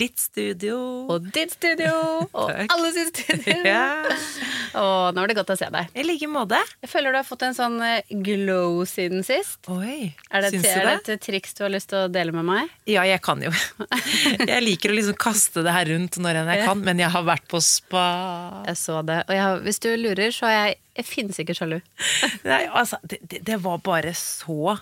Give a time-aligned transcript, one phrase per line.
[0.00, 0.76] Ditt studio.
[1.12, 1.92] Og ditt studio!
[2.40, 3.58] Og alle sitt studio!
[3.70, 3.84] Ja,
[4.80, 5.88] Og nå var det godt å se deg.
[5.98, 6.58] I like måte.
[6.84, 9.58] Jeg føler du har fått en sånn eh, glow siden sist.
[9.72, 11.16] Oi, Er det, syns er du det det?
[11.18, 12.70] et triks du har lyst til å dele med meg?
[12.90, 13.50] Ja, jeg kan jo.
[14.50, 17.24] Jeg liker å liksom kaste det her rundt når enn jeg kan, men jeg har
[17.26, 18.04] vært på spa.
[18.68, 19.20] Jeg så det.
[19.28, 21.76] Og jeg, hvis du lurer, så er jeg Jeg finnes ikke sjalu.
[22.44, 24.74] Nei, altså, det, det, det var bare så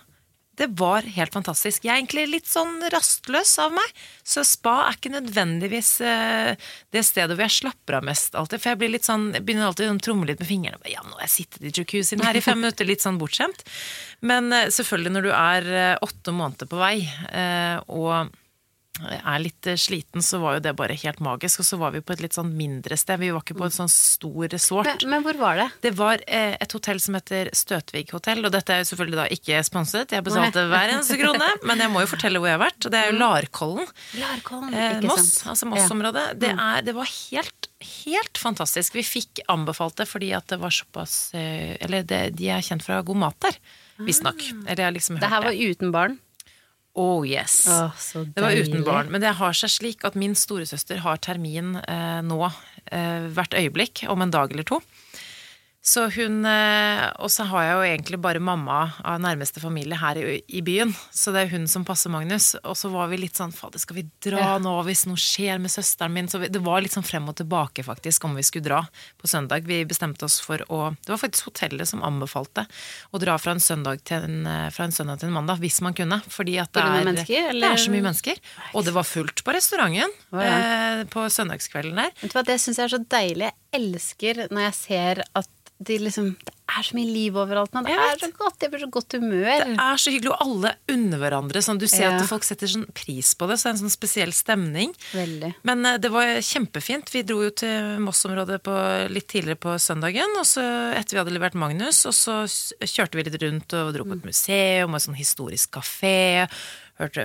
[0.58, 1.84] Det var helt fantastisk.
[1.86, 3.92] Jeg er egentlig litt sånn rastløs av meg,
[4.26, 8.62] så spa er ikke nødvendigvis eh, det stedet hvor jeg slapper av mest alltid.
[8.62, 10.90] For jeg blir litt sånn, jeg begynner alltid å tromle litt med fingrene.
[10.90, 13.62] Ja, nå har jeg sittet i jacuzzien her i fem minutter, litt sånn bortskjemt.
[14.26, 16.96] Men eh, selvfølgelig når du er eh, åtte måneder på vei,
[17.86, 18.34] og
[19.07, 21.61] er litt eh, sliten, så var jo det bare helt magisk.
[21.62, 23.21] Og så var vi på et litt sånn mindre sted.
[23.23, 24.88] Vi var ikke på et sånn stor resort.
[25.05, 25.66] Men, men hvor var det?
[25.87, 29.27] Det var eh, et hotell som heter Støtvig hotell, og dette er jo selvfølgelig da
[29.38, 30.15] ikke sponset.
[30.16, 32.88] Jeg betalte hver eneste krone, men jeg må jo fortelle hvor jeg har vært.
[32.90, 33.90] Det er jo Larkollen.
[34.18, 34.74] Larkollen.
[34.74, 35.51] Eh, Moss, sant?
[35.55, 36.27] altså Moss-området.
[36.43, 37.71] Det, er- det var helt,
[38.05, 38.96] helt fantastisk.
[38.99, 42.83] Vi fikk anbefalt det fordi at det var såpass eh, Eller det, de er kjent
[42.87, 43.59] fra god mat der,
[44.07, 44.40] visstnok.
[44.66, 46.18] Eller jeg har liksom hørt Det her var uten barn.
[46.94, 47.68] Oh yes.
[47.70, 47.90] Oh,
[48.34, 49.10] Det var uten barn.
[49.12, 52.40] Men det har seg slik at min storesøster har termin eh, nå
[52.90, 54.80] eh, hvert øyeblikk, om en dag eller to.
[55.88, 60.18] Så hun eh, Og så har jeg jo egentlig bare mamma av nærmeste familie her
[60.20, 60.92] i, i byen.
[61.14, 62.50] Så det er hun som passer Magnus.
[62.62, 64.59] Og så var vi litt sånn Fader, skal vi dra Ja.
[64.62, 66.28] nå hvis noe skjer med søsteren min?
[66.31, 68.82] Så vi, det var litt sånn frem og tilbake, faktisk, om vi skulle dra
[69.19, 69.64] på søndag.
[69.69, 72.66] Vi bestemte oss for å Det var faktisk hotellet som anbefalte
[73.12, 75.81] å dra fra en søndag til en, eh, fra en, søndag til en mandag, hvis
[75.84, 76.20] man kunne.
[76.28, 78.41] Fordi at det er, det er så mye mennesker.
[78.75, 80.44] Og det var fullt på restauranten ja.
[80.44, 82.12] eh, på søndagskvelden der.
[82.20, 83.48] Vet du hva, Det syns jeg er så deilig.
[83.48, 85.48] Jeg elsker når jeg ser at
[85.81, 87.84] de liksom, det er så mye liv overalt nå.
[87.87, 88.56] Det er så godt.
[88.65, 89.62] Jeg blir så godt humør.
[89.62, 91.62] Det er så hyggelig, og alle unner hverandre.
[91.65, 92.16] Sånn, du ser Ja.
[92.19, 94.93] at folk setter sånn pris på det, så det er en sånn spesiell stemning.
[95.15, 95.53] Veldig.
[95.62, 97.12] Men eh, det var kjempefint.
[97.15, 100.66] Vi dro jo til Moss-området på- litt tidligere på søndagen, og så
[100.99, 102.43] etter vi hadde levert Magnus, og så
[102.83, 106.49] kjørte vi litt rundt og dro på et museum og en sånn historisk kafé.
[106.98, 107.25] Hørte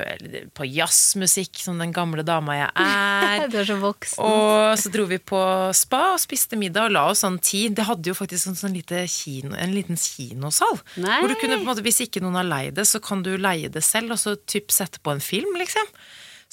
[0.53, 3.45] på jazzmusikk, som den gamle dama jeg er.
[3.53, 4.21] Du er så voksen.
[4.21, 5.39] Og så dro vi på
[5.73, 7.73] spa og spiste middag og la oss sånn tid.
[7.79, 10.77] Det hadde jo faktisk sånn, sånn lite kino, en liten kinosal.
[11.01, 11.17] Nei.
[11.23, 13.33] Hvor du kunne, på en måte, Hvis ikke noen har leid det, så kan du
[13.41, 15.89] leie det selv, og så typ sette på en film, liksom.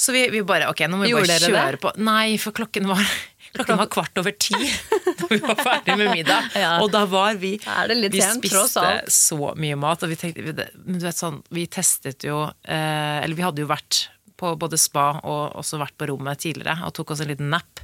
[0.00, 1.80] Så vi, vi bare Ok, nå må vi Gjorde bare kjøre det?
[1.84, 1.92] på.
[2.00, 3.04] Nei, for klokken var
[3.56, 4.54] Klokken var kvart over ti
[5.20, 6.50] da vi var ferdig med middag.
[6.82, 10.44] Og da var vi Vi spiste så mye mat, og vi tenkte
[10.84, 14.04] Men du vet sånn, vi testet jo eh, Eller vi hadde jo vært
[14.40, 17.82] på både spa og også vært på rommet tidligere og tok oss en liten nap.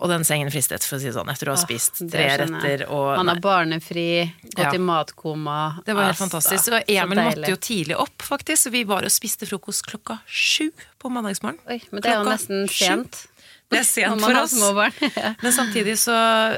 [0.00, 2.08] Og den sengen fristet, for å si det sånn, etter å ha Ah, spist det
[2.14, 4.06] tre retter og Man er barnefri,
[4.46, 4.70] gått Ja.
[4.72, 5.82] i matkoma.
[5.84, 6.64] Det var helt Altså, fantastisk.
[6.70, 8.62] så Og Emil måtte jo tidlig opp, faktisk.
[8.64, 11.60] Så vi var og spiste frokost klokka sju på mandagsmorgen.
[11.68, 13.26] Oi, men det er jo nesten sent.
[13.70, 14.56] Det er sent for oss.
[15.44, 16.16] Men samtidig så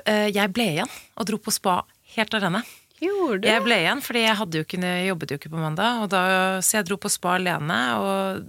[0.09, 1.83] eh, Jeg ble igjen og dro på spa
[2.17, 2.63] helt alene.
[3.03, 3.49] Gjorde?
[3.51, 6.05] Jeg ble igjen, fordi jeg hadde jo ikke, jobbet jo ikke på mandag.
[6.05, 6.25] Og da,
[6.63, 8.45] så jeg dro på spa alene og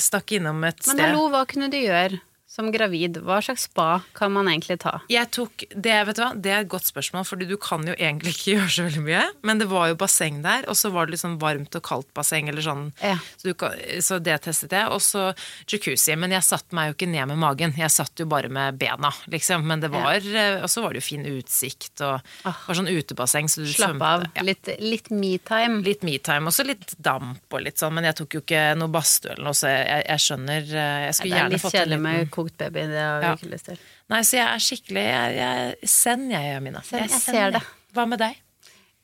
[0.00, 0.94] stakk innom et sted.
[0.96, 2.20] Men hallo, hva kunne du gjøre
[2.52, 3.16] som gravid?
[3.24, 4.98] Hva slags spa kan man egentlig ta?
[5.08, 7.94] Jeg tok, det, vet du hva, det er et godt spørsmål, fordi du kan jo
[7.96, 9.22] egentlig ikke gjøre så veldig mye.
[9.48, 12.10] Men det var jo basseng der, og så var det litt sånn varmt og kaldt
[12.16, 12.50] basseng.
[12.52, 13.16] Eller sånn, Ja.
[13.40, 14.90] så, du kan, så det testet jeg.
[14.92, 15.30] Og så
[15.70, 16.16] jacuzzi.
[16.20, 17.72] Men jeg satte meg jo ikke ned med magen.
[17.78, 19.64] Jeg satt jo bare med bena, liksom.
[19.66, 20.58] Men det var, ja.
[20.62, 23.48] Og så var det jo fin utsikt, og det var sånn utebasseng.
[23.48, 24.26] Så du Slapp av.
[24.36, 24.44] Ja.
[24.44, 25.80] Litt, litt me-time.
[25.86, 27.96] Litt metime, og så litt damp og litt sånn.
[27.96, 31.16] Men jeg tok jo ikke noe badstue eller noe, så jeg, jeg skjønner eh, Jeg
[31.18, 32.86] skulle er gjerne fått en liten kokt baby.
[32.92, 33.34] Det har vi Ja.
[33.38, 33.78] ikke lyst til.
[34.12, 36.82] Nei, så jeg er skikkelig Jeg, jeg Send, jeg, Mina.
[36.84, 37.62] Send, jeg send, ser det.
[37.94, 38.36] Hva med deg?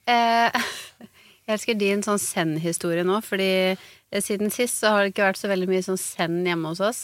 [0.08, 0.50] Eh,
[1.48, 5.40] jeg elsker din sånn send-historie nå, fordi eh, siden sist så har det ikke vært
[5.40, 7.02] så veldig mye sånn send hjemme hos oss.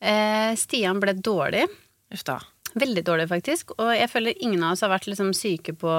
[0.00, 1.66] Eh, Stian ble dårlig.
[2.12, 2.38] Uff da.
[2.78, 3.72] Veldig dårlig, faktisk.
[3.78, 5.90] Og jeg føler ingen av oss har vært liksom syke på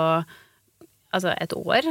[1.11, 1.87] altså et år.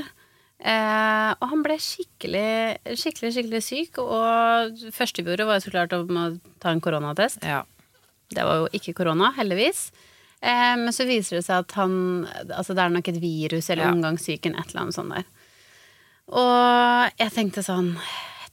[0.61, 4.01] Eh, og han ble skikkelig, skikkelig, skikkelig syk.
[4.03, 6.25] Og det første vi var jo så klart om å
[6.61, 7.45] ta en koronatest.
[7.47, 7.63] Ja.
[8.31, 9.91] Det var jo ikke korona, heldigvis.
[10.41, 13.91] Eh, men så viser det seg at han Altså det er nok et virus eller
[13.91, 13.93] Ja.
[13.93, 15.25] omgangssyken, et eller annet sånt der.
[16.31, 17.97] Og jeg tenkte sånn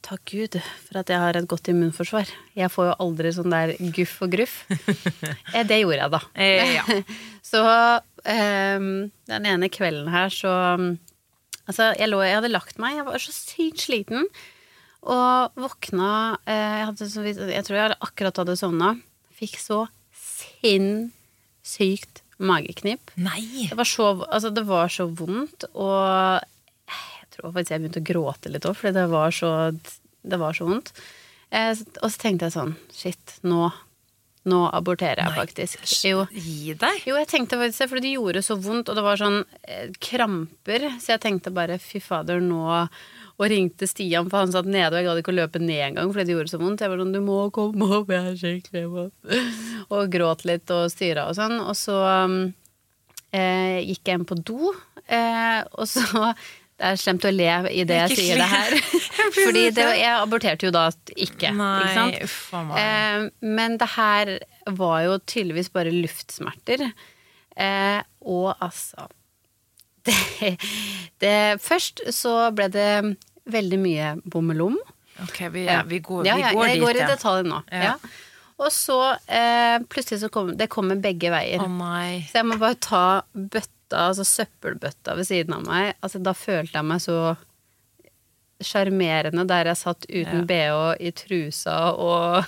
[0.07, 2.29] Takk Gud for at jeg har et godt immunforsvar.
[2.55, 4.61] Jeg får jo aldri sånn der guff og gruff.
[5.55, 6.21] Eh, det gjorde jeg, da.
[6.35, 6.83] Eh, ja.
[7.51, 7.63] så
[8.27, 9.11] den
[9.47, 10.51] ene kvelden her så
[11.67, 14.29] Altså, jeg, lå, jeg hadde lagt meg, jeg var så sykt sliten.
[15.07, 18.93] Og våkna eh, jeg, hadde jeg tror jeg akkurat hadde sovna.
[19.37, 19.83] Fikk så
[20.61, 23.11] sinnssykt mageknip.
[23.15, 23.67] Nei!
[23.69, 26.41] Det var så, altså det var så vondt, og
[26.87, 29.51] jeg tror faktisk jeg begynte å gråte litt òg, fordi det var så,
[30.21, 30.93] det var så vondt.
[31.49, 33.69] Eh, og så tenkte jeg sånn Shit, nå,
[34.51, 35.85] nå aborterer jeg Nei, faktisk.
[36.03, 36.25] Jo.
[36.33, 37.05] Gi deg!
[37.07, 39.93] Jo, jeg tenkte faktisk det, for det gjorde så vondt, og det var sånn eh,
[40.03, 42.65] kramper, så jeg tenkte bare fy fader, nå
[43.37, 46.09] Og ringte Stian, for han satt nede, og jeg gadd ikke å løpe ned engang
[46.09, 46.81] fordi det gjorde så vondt.
[46.81, 49.35] Jeg var sånn du må komme opp, jeg er skikkelig våt.
[49.93, 51.53] Og gråt litt og styra og sånn.
[51.61, 51.95] Og så
[52.25, 52.39] um,
[53.31, 54.73] eh, gikk jeg inn på do,
[55.05, 56.33] eh, og så
[56.77, 58.73] Det er slemt å le i det jeg sier det her.
[59.37, 60.83] Fordi det, jeg aborterte jo da
[61.15, 61.49] ikke.
[61.57, 62.59] Nei, ikke.
[62.81, 64.33] Eh, men det her
[64.77, 66.83] var jo tydeligvis bare luftsmerter.
[67.57, 69.07] Eh, og altså
[70.07, 70.51] det,
[71.23, 72.91] det, Først så ble det
[73.47, 74.77] veldig mye bommelom.
[75.23, 77.61] Ok, vi, ja, vi går, ja, vi ja, jeg går i detalj nå.
[77.73, 77.93] Ja.
[77.93, 78.25] Ja.
[78.57, 78.97] Og så
[79.29, 81.61] eh, plutselig så kom det kommer begge veier.
[81.61, 81.81] Oh.
[82.25, 85.91] Så jeg må bare ta bøtta, altså søppelbøtta ved siden av meg.
[86.01, 87.19] Altså, da følte jeg meg så
[88.63, 92.47] sjarmerende der jeg satt uten bh i trusa og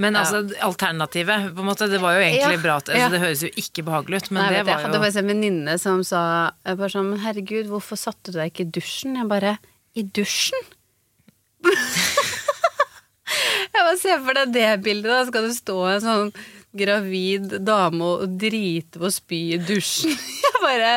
[0.00, 2.76] Men altså, alternativet på en måte, Det var jo egentlig Ja, bra.
[2.80, 3.08] Altså, ja.
[3.12, 4.70] Det høres jo ikke behagelig ut, men Nei, det var jo...
[4.70, 6.22] Jeg hadde faktisk en venninne som sa
[6.64, 9.18] bare sånn, herregud, hvorfor satte du deg ikke i dusjen?
[9.20, 9.56] Jeg bare
[9.94, 10.66] I dusjen?
[13.74, 15.10] jeg bare ser for deg det bildet.
[15.12, 16.34] Da skal du stå en sånn
[16.76, 20.14] gravid dame og drite på å spy i dusjen.
[20.44, 20.92] Jeg bare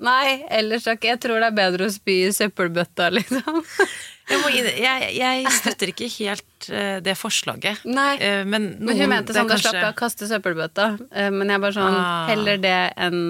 [0.00, 1.02] Nei, ellers takk.
[1.04, 3.58] Jeg tror det er bedre å spy i søppelbøtta, liksom.
[4.30, 7.82] jeg, må, jeg, jeg støtter ikke helt eh, det forslaget.
[7.84, 8.14] Nei.
[8.16, 10.86] Eh, men, Men hun mente sånn, da kanskje- slapp jeg å kaste søppelbøtta.
[11.12, 12.24] Eh, Men jeg bare sånn Ah.
[12.30, 13.20] Heller det enn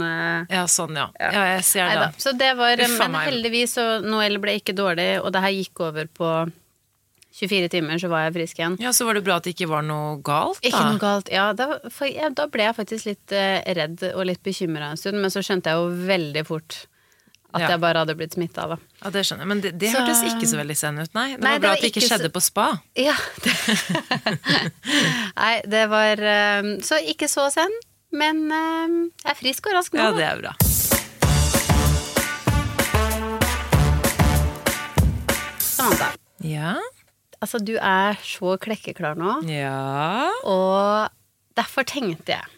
[0.53, 1.09] Ja, sånn, ja.
[1.19, 2.07] Ja, jeg ser Neida.
[2.13, 2.23] det.
[2.23, 3.27] Så det var Uffa Men meg.
[3.33, 6.31] heldigvis, så Noel ble ikke dårlig, og det her gikk over på
[7.41, 8.77] 24 timer, så var jeg frisk igjen.
[8.83, 10.69] Ja, Så var det bra at det ikke var noe galt, da.
[10.69, 11.29] Ikke noe galt.
[11.33, 11.79] Ja, da,
[12.11, 15.41] ja, da ble jeg faktisk litt eh, redd og litt bekymra en stund, men så
[15.45, 16.87] skjønte jeg jo veldig fort
[17.53, 17.69] at Ja.
[17.73, 18.77] jeg bare hadde blitt smitta, da.
[19.03, 19.49] Ja, det skjønner jeg.
[19.51, 21.29] Men det, det Så- hørtes ikke så veldig sen ut, nei.
[21.35, 22.67] Det Nei, var det bra var at det ikke ikke så- skjedde på spa.
[23.09, 23.17] Ja.
[25.41, 26.23] Nei, det var
[26.63, 27.75] um, Så ikke så sen,
[28.13, 29.99] men um, jeg er frisk og rask nå.
[29.99, 30.55] Ja, det er bra.
[35.59, 36.77] Samantha, Ja.
[37.41, 39.41] Altså du er så klekkeklar nå.
[39.51, 40.31] Ja.
[40.49, 41.11] Og
[41.59, 42.57] derfor tenkte jeg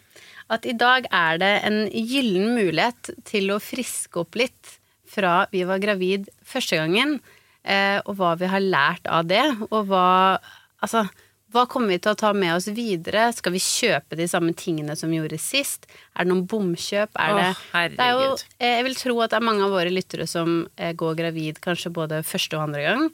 [0.53, 4.77] at i dag er det en gyllen mulighet til å friske opp litt
[5.09, 7.17] fra vi var gravid første gangen,
[7.63, 10.07] eh, og hva vi har lært av det, og hva
[10.83, 11.05] Altså,
[11.53, 13.29] hva kommer vi til å ta med oss videre?
[13.31, 15.85] Skal vi kjøpe de samme tingene som vi gjorde sist?
[16.11, 17.13] Er det noen bomkjøp?
[17.15, 18.25] Er det, Åh, det er jo,
[18.57, 21.61] eh, jeg vil tro at det er mange av våre lyttere som eh, går gravid
[21.63, 23.07] kanskje både første og andre gang,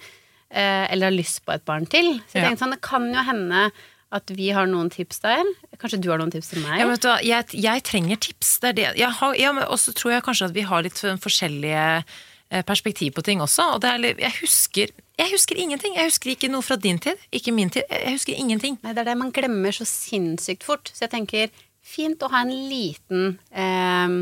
[0.57, 2.15] eller har lyst på et barn til.
[2.29, 3.69] Så jeg tenkte sånn, det kan jo hende
[4.11, 5.45] at vi har noen tips der.
[5.77, 6.79] Kanskje du har noen tips til meg?
[6.79, 8.55] Ja, men vet du, hva, jeg, jeg trenger tips.
[8.63, 8.87] Det er det.
[8.97, 13.13] Jeg har, ja, men også tror jeg kanskje at vi har litt forskjellige eh, perspektiv
[13.13, 13.67] på ting også.
[13.75, 14.89] Og det litt- jeg, husker,
[15.21, 15.93] jeg husker ingenting.
[15.99, 17.85] Jeg husker ikke noe fra din tid, ikke min tid.
[17.93, 18.79] Jeg husker ingenting.
[18.81, 20.89] Nei, det er det man glemmer så sinnssykt fort.
[20.89, 21.53] Så jeg tenker,
[21.85, 24.17] fint å ha en liten eh,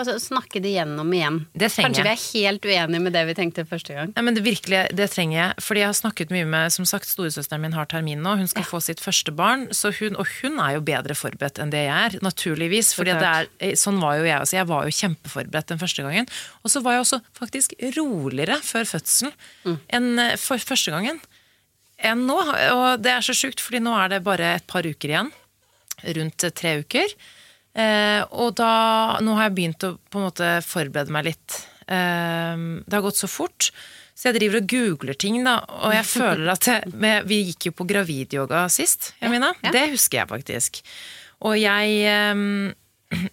[0.00, 1.42] Bare så snakke det gjennom igjen.
[1.52, 4.12] Det trenger Kanskje vi er helt uenige med det vi tenkte første gang.
[4.16, 5.64] Nei, men det virkelig, det trenger jeg.
[5.66, 8.32] Fordi jeg har snakket mye med Som sagt, storesøsteren min har termin nå.
[8.40, 9.66] Hun skal få sitt første barn.
[9.76, 12.16] Så hun, og hun er jo bedre forberedt enn det jeg er.
[12.24, 12.94] Naturligvis.
[12.96, 14.56] Fordi er, sånn var jo jeg også.
[14.56, 16.30] Jeg var jo kjempeforberedt den første gangen.
[16.64, 19.36] Og så var jeg også faktisk roligere før fødselen
[19.92, 21.20] enn eh, for første gangen.
[22.00, 22.38] Enn nå.
[22.40, 25.30] Og det er så sjukt, fordi nå er det bare et par uker igjen.
[26.16, 27.12] Rundt eh, tre uker.
[27.78, 31.58] Eh, og da Nå har jeg begynt å på en måte forberede meg litt.
[31.86, 33.70] Eh, det har gått så fort.
[34.14, 35.58] Så jeg driver og googler ting, da.
[35.86, 39.54] Og jeg føler at jeg, med, Vi gikk jo på gravidyoga sist, Jamina.
[39.64, 39.72] ja.
[39.72, 40.82] Det husker jeg faktisk.
[41.46, 42.46] Og jeg eh,
[43.10, 43.26] Ja.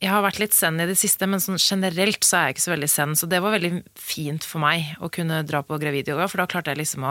[0.00, 2.64] Jeg har vært litt zen i det siste, men sånn generelt så er jeg ikke
[2.64, 3.10] så veldig zen.
[3.20, 6.72] Så det var veldig fint for meg å kunne dra på gravidyoga, for da klarte
[6.72, 7.10] jeg liksom å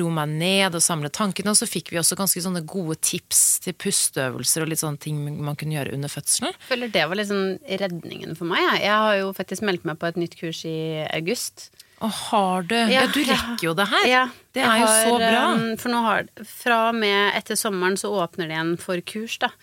[0.00, 1.52] roe meg ned og samle tankene.
[1.54, 5.20] Og så fikk vi også ganske sånne gode tips til pusteøvelser og litt sånne ting
[5.46, 6.50] man kunne gjøre under fødselen.
[6.50, 7.44] Jeg føler det var liksom
[7.84, 8.66] redningen for meg.
[8.82, 8.90] jeg.
[8.90, 10.76] Har jo faktisk meldt meg på et nytt kurs i
[11.14, 11.68] august.
[12.02, 14.08] Å, har du Ja, Ja, du rekker jo det her!
[14.10, 14.26] Ja,
[14.58, 15.46] det er jo har, så bra.
[15.54, 19.38] um, For nå har Fra og med etter sommeren så åpner det igjen for kurs,
[19.38, 19.54] da.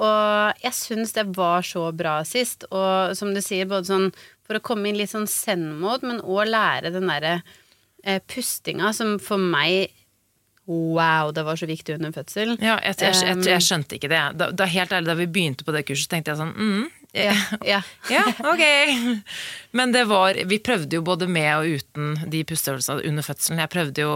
[0.00, 2.64] Og jeg syns det var så bra sist.
[2.70, 4.06] Og som du sier, både sånn
[4.46, 7.40] for å komme inn litt sånn send-mode, men òg lære den derre
[8.04, 9.92] eh, pustinga som for meg
[10.70, 12.52] Wow, det var så viktig under fødsel.
[12.62, 14.20] Ja, jeg, jeg, jeg, jeg skjønte ikke det.
[14.38, 16.84] Da, da, helt ærlig, da vi begynte på det kurset, tenkte jeg sånn mm,
[17.18, 17.34] Ja,
[17.66, 17.80] ja.
[18.06, 18.22] Ja,
[18.52, 18.62] ok.
[19.74, 23.58] Men det var Vi prøvde jo både med og uten de pusteøvelsene under fødselen.
[23.64, 24.14] Jeg prøvde jo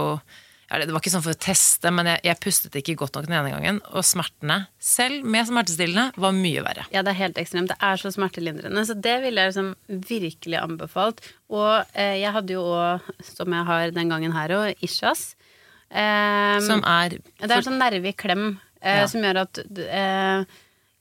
[0.69, 3.27] ja, Det var ikke sånn for å teste, men jeg, jeg pustet ikke godt nok
[3.29, 3.77] den ene gangen.
[3.95, 6.83] Og smertene, selv med smertestillende, var mye verre.
[6.91, 7.71] Ja, det er helt ekstremt.
[7.71, 8.83] Det er så smertelindrende.
[8.89, 9.73] Så det ville jeg liksom
[10.11, 11.21] virkelig anbefalt.
[11.47, 15.29] Og eh, jeg hadde jo òg, som jeg har den gangen her òg, Ishas.
[15.87, 18.47] Eh, Som er det er en sånn nerve i klem
[18.81, 19.05] eh, Ja.
[19.07, 20.41] som gjør at eh,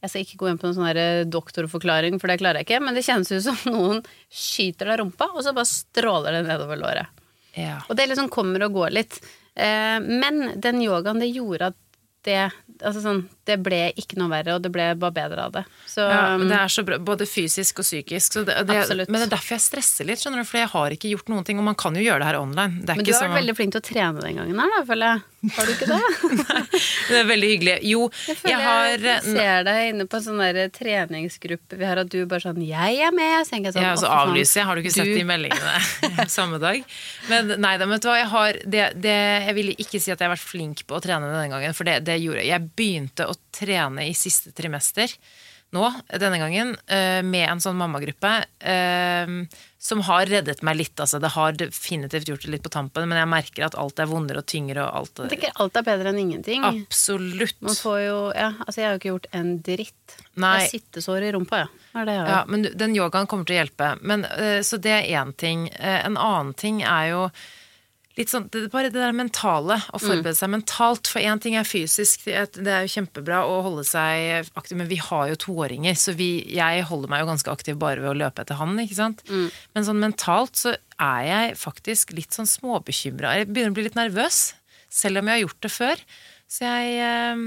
[0.04, 2.78] Jeg skal ikke gå inn på noen sånn eh, doktorforklaring, for det klarer jeg ikke,
[2.84, 6.78] men det kjennes ut som noen skyter deg rumpa, og så bare stråler det nedover
[6.78, 7.10] låret.
[7.58, 7.80] ja.
[7.88, 9.18] Og det liksom kommer og går litt.
[9.56, 11.82] Eh, men den yogaen, det gjorde at
[12.26, 12.50] det
[12.82, 15.62] Altså sånn, det ble ikke noe verre, og det ble bare bedre av det.
[15.88, 18.34] Så Ja, men det er så bra, både fysisk og psykisk.
[18.34, 20.96] Så det, det, men det er derfor jeg stresser litt, skjønner du, for jeg har
[20.98, 21.62] ikke gjort noen ting.
[21.62, 22.82] Og man kan jo gjøre det her online.
[22.82, 25.14] Det Men du har vært veldig flink til å trene den gangen her, da, føler
[25.14, 25.24] jeg.
[25.54, 25.98] Har du ikke det?
[27.10, 27.74] Det er veldig hyggelig.
[27.86, 30.40] Jo, Jeg jeg, har jeg ser deg inne på sånn
[30.74, 33.44] treningsgruppe vi har, at du bare sånn 'Jeg er med'.
[33.46, 34.66] Så jeg sånn, Ja, så avlyser jeg.
[34.66, 36.82] Har du ikke sett du- de meldingene samme dag?
[37.28, 38.16] Men nei da, vet du hva.
[38.18, 41.02] Jeg, har, det, det, jeg vil ikke si at jeg har vært flink på å
[41.04, 42.50] trene denne gangen, for det, det gjorde jeg.
[42.50, 45.12] Jeg begynte å trene i siste trimester
[45.74, 45.86] nå,
[46.20, 48.30] denne gangen, eh, med en sånn mammagruppe
[48.60, 49.32] eh,
[49.86, 51.00] som har reddet meg litt.
[51.02, 54.08] Altså, det har definitivt gjort det litt på tampen, men jeg merker at alt er
[54.10, 56.64] vondere og tyngre og alt Jeg tenker alt er bedre enn ingenting.
[56.70, 57.58] Absolutt.
[57.66, 60.16] Man får jo Ja, altså jeg har jo ikke gjort en dritt.
[60.34, 60.54] Nei.
[60.56, 61.68] Jeg har sittesår i rumpa, ja.
[61.96, 62.10] Er?
[62.12, 63.94] Ja, men den yogaen kommer til å hjelpe.
[64.02, 65.70] Men, eh, så det er én ting.
[65.80, 67.22] En annen ting er jo
[68.16, 69.78] litt sånn, det, bare det der mentale.
[69.92, 71.10] Å forberede seg mentalt.
[71.12, 74.78] For én ting er fysisk, det er, det er jo kjempebra å holde seg aktiv,
[74.80, 78.14] men vi har jo toåringer, så vi, jeg holder meg jo ganske aktiv bare ved
[78.14, 79.24] å løpe etter han, ikke sant.
[79.76, 83.34] Men sånn mentalt så er jeg faktisk litt sånn småbekymra.
[83.40, 84.46] Jeg begynner å bli litt nervøs,
[84.92, 86.06] selv om jeg har gjort det før.
[86.46, 87.40] Så jeg, eh,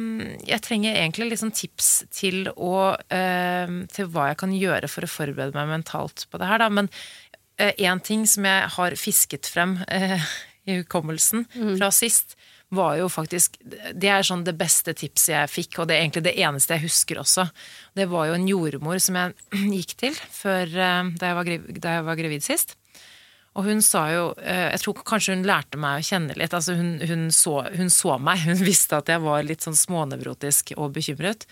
[0.43, 5.09] jeg trenger egentlig sånn tips til, å, eh, til hva jeg kan gjøre for å
[5.09, 6.59] forberede meg mentalt på det her.
[6.59, 6.67] Da.
[6.69, 6.91] Men
[7.59, 10.23] én ting som jeg har fisket frem eh,
[10.69, 12.37] i hukommelsen fra sist,
[12.69, 16.25] var jo faktisk Det er sånn det beste tipset jeg fikk, og det er egentlig
[16.27, 17.47] det eneste jeg husker også.
[17.97, 19.33] Det var jo en jordmor som jeg
[19.79, 21.49] gikk til før, eh, da, jeg var
[21.85, 22.75] da jeg var gravid sist.
[23.57, 26.53] Og hun sa jo eh, Jeg tror kanskje hun lærte meg å kjenne litt.
[26.55, 28.45] Altså hun, hun, så, hun så meg.
[28.45, 31.47] Hun visste at jeg var litt sånn smånevrotisk og bekymret.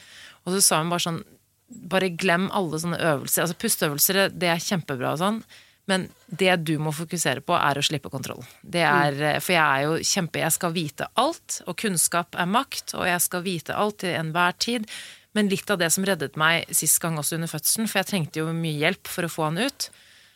[0.46, 1.24] Og så sa hun bare sånn
[1.68, 3.44] Bare glem alle sånne øvelser.
[3.44, 5.42] Altså pusteøvelser, det er kjempebra og sånn.
[5.88, 8.44] Men det du må fokusere på, er å slippe kontroll.
[8.62, 12.46] Det er, eh, For jeg er jo kjempe Jeg skal vite alt, og kunnskap er
[12.46, 14.90] makt, og jeg skal vite alt til enhver tid.
[15.34, 18.42] Men litt av det som reddet meg sist gang også under fødselen, for jeg trengte
[18.42, 19.90] jo mye hjelp for å få han ut,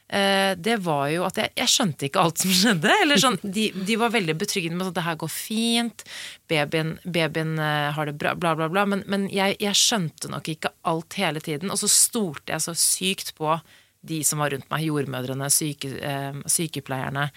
[0.08, 2.96] eh, det var jo at jeg, jeg skjønte ikke alt som skjedde.
[3.02, 6.06] Eller sånn, de, de var veldig betryggende med at det her går fint,
[6.48, 8.86] babyen, babyen eh, har det bra, bla, bla, bla.
[8.86, 11.74] Men, men jeg, jeg skjønte nok ikke alt hele tiden.
[11.74, 13.58] Og så stolte jeg så sykt på
[14.02, 14.86] de som var rundt meg.
[14.88, 17.30] Jordmødrene, syke, eh, sykepleierne.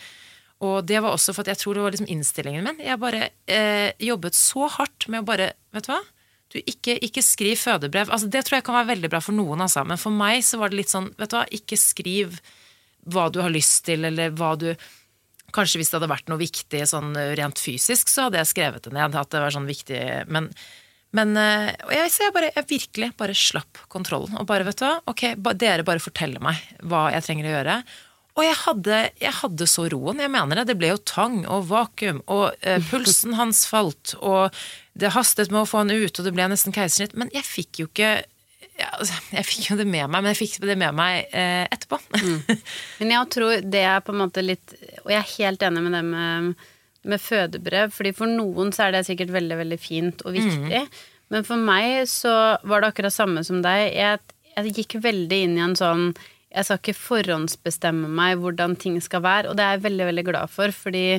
[0.64, 2.82] Og det var også for at jeg tror det var liksom innstillingen min.
[2.84, 6.00] Jeg bare eh, jobbet så hardt med å bare Vet du hva?
[6.54, 8.12] Du, ikke, ikke skriv fødebrev.
[8.14, 9.82] Altså, det tror jeg kan være veldig bra for noen, altså.
[9.88, 12.38] Men for meg så var det litt sånn Vet du hva, ikke skriv
[13.10, 14.70] hva du har lyst til, eller hva du
[15.54, 18.94] Kanskje hvis det hadde vært noe viktig sånn rent fysisk, så hadde jeg skrevet det
[18.96, 19.14] ned.
[19.14, 20.48] At det var sånn viktig Men,
[21.14, 24.34] men eh, jeg, så jeg, bare, jeg virkelig bare slapp kontrollen.
[24.40, 27.78] Og bare, vet du hva, ok, dere bare forteller meg hva jeg trenger å gjøre.
[28.34, 30.22] Og jeg hadde, jeg hadde så roen.
[30.24, 30.66] Jeg mener det.
[30.72, 34.54] Det ble jo tang og vakuum, og eh, pulsen hans falt, og
[34.98, 37.14] det hastet med å få han ut, og det ble nesten keisersnitt.
[37.18, 38.14] Men jeg fikk jo ikke
[38.74, 41.62] ja, altså, Jeg fikk jo det med meg, men jeg fikk det med meg eh,
[41.70, 42.00] etterpå.
[42.98, 44.72] Men jeg tror det er på en måte litt
[45.04, 46.64] Og jeg er helt enig med det med,
[47.08, 50.84] med fødebrev, fordi for noen så er det sikkert veldig, veldig fint og viktig.
[51.32, 52.34] Men for meg så
[52.68, 53.88] var det akkurat samme som deg.
[53.96, 54.20] Jeg,
[54.56, 56.12] jeg gikk veldig inn i en sånn
[56.54, 60.26] Jeg skal ikke forhåndsbestemme meg hvordan ting skal være, og det er jeg veldig, veldig
[60.28, 61.18] glad for, fordi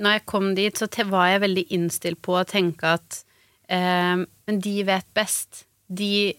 [0.00, 3.24] når jeg kom dit, så var jeg veldig innstilt på å tenke at
[3.68, 5.66] eh, Men de vet best.
[5.90, 6.30] De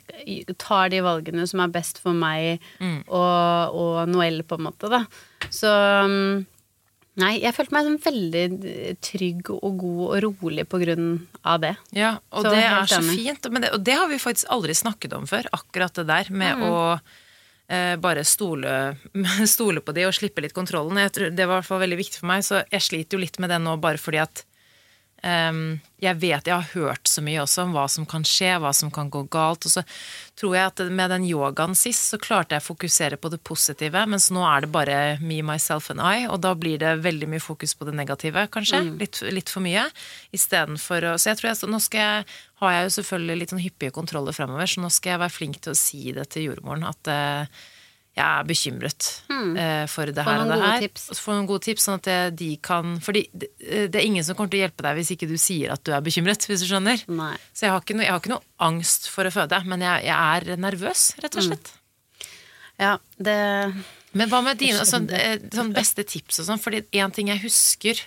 [0.57, 2.63] tar de valgene som er best for meg
[3.11, 5.03] og, og Noel, på en måte, da.
[5.51, 5.67] Så
[6.07, 6.45] um,
[7.19, 8.43] Nei, jeg følte meg som veldig
[9.03, 11.09] trygg og god og rolig på grunn
[11.43, 11.73] av det.
[11.95, 13.49] Ja, og Så det er så fint.
[13.51, 16.63] Men det, og det har vi faktisk aldri snakket om før, akkurat det der med
[16.63, 16.77] å
[17.67, 18.95] eh, bare stole,
[19.55, 21.01] stole på de og slippe litt kontrollen.
[21.03, 23.25] Jeg tror, det var i hvert fall veldig viktig for meg, så jeg sliter jo
[23.25, 24.45] litt med det nå bare fordi at
[25.21, 28.89] jeg vet jeg har hørt så mye også om hva som kan skje, hva som
[28.93, 29.67] kan gå galt.
[29.67, 29.83] Og så
[30.39, 34.05] tror jeg at med den yogaen sist, så klarte jeg å fokusere på det positive,
[34.09, 37.43] mens nå er det bare me, myself and I, og da blir det veldig mye
[37.43, 38.81] fokus på det negative, kanskje.
[38.97, 39.85] Litt, litt for mye.
[40.33, 43.53] Istedenfor å Så jeg tror jeg, så nå skal jeg har jeg jo selvfølgelig litt
[43.53, 46.51] sånn hyppige kontroller fremover, så nå skal jeg være flink til å si det til
[46.51, 47.61] jordmoren at eh,
[48.11, 50.27] jeg er bekymret eh, for det Hmm.
[50.27, 51.15] Her og det her.
[51.15, 54.35] Få noen gode tips, sånn at det, de kan For det, det er ingen som
[54.35, 56.67] kommer til å hjelpe deg hvis ikke du sier at du er bekymret, hvis du
[56.67, 57.05] skjønner.
[57.07, 57.37] Nei.
[57.55, 60.03] Så jeg har ikke noe, jeg har ikke noe angst for å føde, men jeg,
[60.09, 60.17] jeg
[60.51, 61.39] er nervøs, rett Hmm.
[61.39, 61.71] og slett.
[62.81, 63.37] Ja, det
[64.13, 66.59] Men hva med dine sånn, eh, sånn beste tips og sånn?
[66.59, 68.01] Fordi en ting jeg husker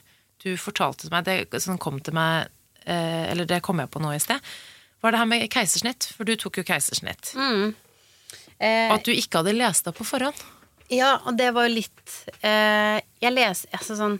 [0.44, 2.48] du fortalte til meg, det som kom til meg
[2.84, 4.40] eh, Eller det kom jeg på nå i sted,
[5.00, 6.10] var det her med keisersnitt.
[6.12, 7.32] For du tok jo keisersnitt.
[7.36, 7.72] eh,
[8.60, 10.38] Og at du ikke hadde lest deg på forhånd.
[10.92, 14.18] Ja, og det var jo litt eh, Jeg leser altså sånn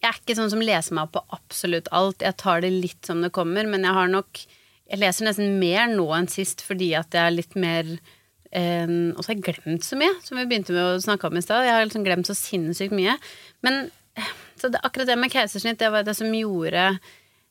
[0.00, 2.24] Jeg er ikke sånn som leser meg opp på absolutt alt.
[2.24, 5.90] Jeg tar det litt som det kommer, men jeg har nok Jeg leser nesten mer
[5.92, 9.86] nå enn sist fordi at jeg er litt mer eh, Og så har jeg glemt
[9.86, 11.66] så mye, som vi begynte med å snakke om i stad.
[11.68, 13.18] Jeg har liksom glemt så sinnssykt mye.
[13.66, 13.84] Men
[14.16, 16.86] eh, så det, akkurat det med keisersnitt, det var det som gjorde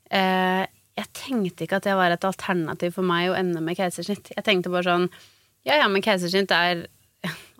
[0.10, 0.64] eh,
[0.98, 4.34] Jeg tenkte ikke at det var et alternativ for meg å ende med keisersnitt.
[4.34, 5.08] Jeg tenkte bare sånn
[5.68, 6.88] Ja, ja, men keisersnitt er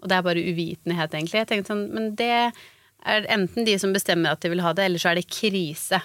[0.02, 1.44] Og det er bare uvitenhet, egentlig.
[1.44, 4.88] Jeg tenkte sånn, Men det er enten de som bestemmer at de vil ha det,
[4.90, 6.02] eller så er det krise.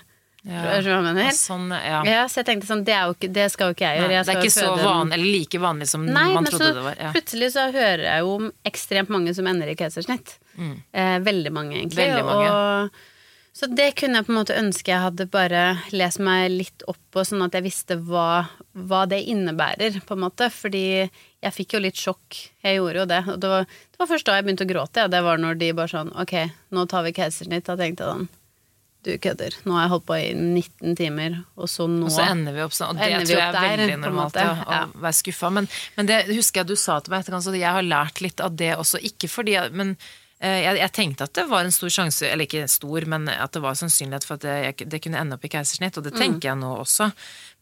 [0.47, 0.62] Ja.
[0.76, 2.03] Og Sånn, ja.
[2.07, 4.11] Ja, så jeg tenkte sånn, det, er ikke, det skal jo ikke jeg gjøre.
[4.12, 6.85] det Jeg er skal ikke så eller like vanlig som Nei, man trodde så det
[6.85, 7.00] var.
[7.03, 7.11] Ja.
[7.17, 10.37] plutselig så hører jeg jo om ekstremt mange som ender i keisersnitt.
[10.57, 12.07] Eh, veldig mange, egentlig.
[12.07, 12.15] Mm.
[12.15, 12.53] Veldig mange.
[12.55, 15.65] Og, så det kunne jeg på en måte ønske jeg hadde bare
[15.97, 18.45] lest meg litt opp på, sånn at jeg visste hva,
[18.87, 20.50] hva det innebærer, på en måte.
[20.53, 20.87] Fordi
[21.47, 22.41] jeg fikk jo litt sjokk.
[22.67, 23.21] Jeg gjorde jo det.
[23.33, 25.05] Og det var, det var først da jeg begynte å gråte.
[25.05, 25.11] Ja.
[25.12, 26.35] Det var når de bare sånn Ok,
[26.75, 27.65] nå tar vi keisersnitt.
[27.69, 28.29] Da tenkte jeg sånn
[29.07, 29.55] Du kødder.
[29.65, 32.65] Nå har jeg holdt på i 19 timer, og så nå Og så ender vi
[32.65, 34.81] opp sånn, og det tror jeg er der, veldig normalt, ja, å Ja.
[35.07, 35.50] være skuffa.
[35.55, 38.41] Men, men det husker jeg du sa til meg etterkant, så jeg har lært litt
[38.43, 38.99] av det også.
[39.07, 39.97] Ikke fordi jeg- Men
[40.40, 43.62] jeg, jeg tenkte at det var en stor sjanse, eller ikke stor, men at det
[43.64, 46.11] var sannsynlighet for at det, jeg, det kunne ende opp i keisersnitt, og Mm.
[46.11, 47.09] det tenker jeg nå også.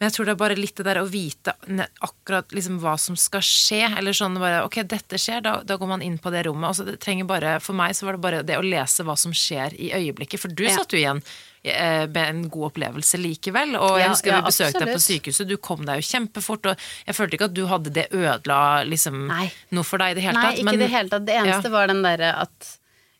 [0.00, 1.54] Men jeg tror det er bare litt det der å vite
[2.02, 5.86] akkurat liksom hva som skal skje, eller sånn bare ok, dette skjer, da, da går
[5.94, 6.66] man inn på det rommet.
[6.72, 9.30] Altså, det trenger bare, for meg så var det bare det å lese hva som
[9.32, 10.74] skjer i øyeblikket, for du Ja.
[10.74, 13.74] satt jo igjen eh, med en god opplevelse likevel.
[13.80, 16.66] Og jeg Ja, husker ja, vi besøkte deg på sykehuset, du kom deg jo kjempefort,
[16.74, 19.22] og jeg følte ikke at du hadde det ødela liksom,
[19.72, 20.60] noe for deg i det hele Nei, tatt.
[20.60, 21.24] ikke i det hele tatt.
[21.26, 21.74] Det eneste Ja.
[21.78, 22.68] var den derre at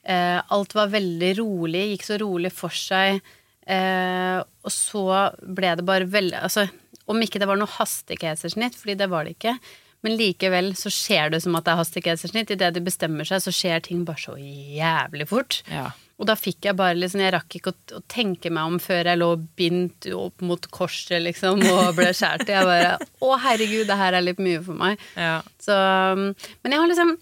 [0.05, 3.23] eh, alt var veldig rolig, gikk så rolig for seg.
[3.67, 5.07] Eh, og så
[5.41, 6.67] ble det bare veldig Altså,
[7.09, 9.55] om ikke det var noe hastighetsersnitt, fordi det var det ikke,
[10.05, 12.51] men likevel så skjer det som at det er hastighetsersnitt.
[12.53, 15.63] Idet de bestemmer seg, så skjer ting bare så jævlig fort.
[15.73, 15.91] Ja.
[16.15, 19.11] Og da fikk jeg bare liksom Jeg rakk ikke å, å tenke meg om før
[19.11, 22.51] jeg lå bindt opp mot korset, liksom, og ble skåret.
[22.55, 25.03] Jeg bare Å, herregud, det her er litt mye for meg.
[25.19, 25.41] Ja.
[25.63, 25.75] Så,
[26.15, 27.17] men jeg har liksom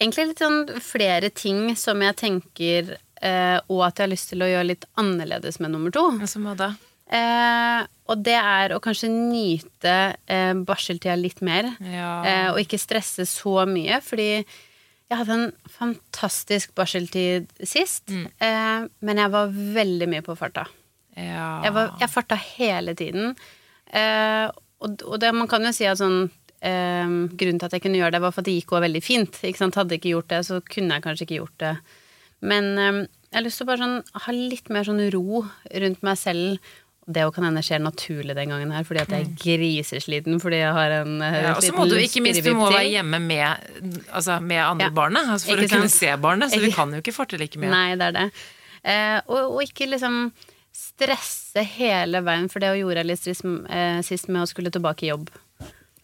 [0.00, 4.42] egentlig litt sånn flere ting som jeg tenker eh, Og at jeg har lyst til
[4.42, 6.08] å gjøre litt annerledes med nummer to.
[6.16, 6.72] Men så hva da?
[7.10, 9.94] Eh, og det er å kanskje nyte
[10.30, 11.72] eh, barseltida litt mer.
[11.82, 12.12] Ja.
[12.26, 14.44] Eh, og ikke stresse så mye, fordi
[15.10, 18.06] jeg hadde en fantastisk barseltid sist.
[18.14, 18.26] Mm.
[18.46, 20.68] Eh, men jeg var veldig mye på farta.
[21.18, 21.48] ja.
[21.64, 23.32] Jeg, var, jeg farta hele tiden.
[23.90, 24.46] Eh,
[24.80, 26.22] og og det, man kan jo si at sånn
[26.64, 29.02] eh, Grunnen til at jeg kunne gjøre det, var for at det gikk også veldig
[29.04, 29.40] fint.
[29.44, 29.68] Ikke?
[29.74, 31.74] Hadde jeg ikke gjort det, så kunne jeg kanskje ikke gjort det.
[32.40, 35.42] Men eh, jeg har lyst til å bare sånn, ha litt mer sånn ro
[35.84, 36.72] rundt meg selv.
[37.10, 40.60] Det jo kan hende skjer naturlig den gangen her, fordi at jeg er grisesliten fordi
[40.60, 41.42] jeg har en eh, Mm.
[41.42, 43.66] Ja, og så må du ikke minst du må være hjemme med,
[44.12, 44.94] altså med andre Ja.
[44.94, 47.58] barnet altså for Ikke å kunne se barnet, så vi kan jo ikke forte like
[47.58, 47.70] mye.
[47.72, 48.26] Nei, det er det.
[48.84, 50.32] Eh, og, og ikke liksom
[50.72, 55.04] stresse hele veien, for det gjorde jeg litt sist, eh, sist med å skulle tilbake
[55.04, 55.28] i jobb.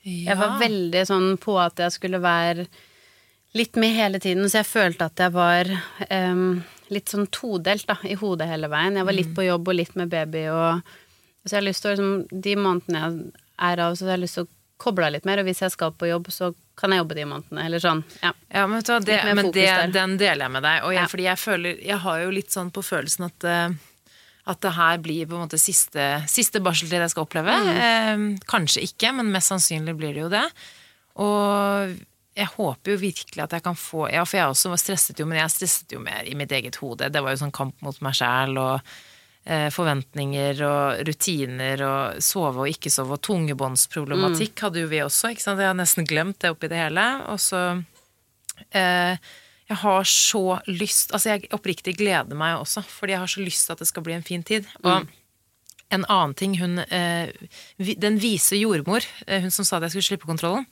[0.06, 2.66] Jeg var veldig sånn på at jeg skulle være
[3.56, 5.70] litt med hele tiden, så jeg følte at jeg var
[6.10, 8.98] em, litt sånn todelt da, i hodet hele veien.
[8.98, 10.84] Jeg var litt på jobb og litt med baby, og
[11.46, 13.32] så jeg har lyst til å liksom, De månedene jeg
[13.70, 15.72] er av, så har jeg lyst til å koble av litt mer, og hvis jeg
[15.72, 18.02] skal på jobb, så kan jeg jobbe de månedene, eller sånn.
[18.20, 18.32] Ja.
[18.52, 20.80] Ja, men, vet du hva, det, men det, den deler jeg med deg.
[20.84, 21.10] Og jeg, Ja.
[21.12, 23.76] Fordi jeg føler Jeg har jo litt sånn på følelsen at uh,
[24.46, 27.50] at det her blir på en måte siste, siste barseltid jeg skal oppleve.
[27.50, 27.70] Mm.
[27.82, 30.44] Eh, kanskje ikke, men mest sannsynlig blir det jo det.
[31.24, 31.96] Og
[32.36, 35.26] jeg håper jo virkelig at jeg kan få Ja, for jeg også var stresset jo,
[35.28, 37.08] men jeg stresset jo mer i mitt eget hode.
[37.12, 38.90] Det var jo sånn kamp mot meg sjæl og
[39.48, 45.32] eh, forventninger og rutiner og sove og ikke sove og tungebåndsproblematikk hadde jo vi også,
[45.32, 45.64] ikke sant.
[45.64, 47.06] Jeg har nesten glemt det oppi det hele.
[47.32, 47.62] Og så
[48.70, 49.16] eh,
[49.66, 53.66] Jeg har så lyst Altså, jeg oppriktig gleder meg også, fordi jeg har så lyst
[53.66, 54.68] til at det skal bli en fin tid.
[54.84, 55.08] Og
[55.94, 57.30] en annen ting hun eh,
[57.78, 60.66] Den vise jordmor, eh, hun som sa at jeg skulle slippe kontrollen,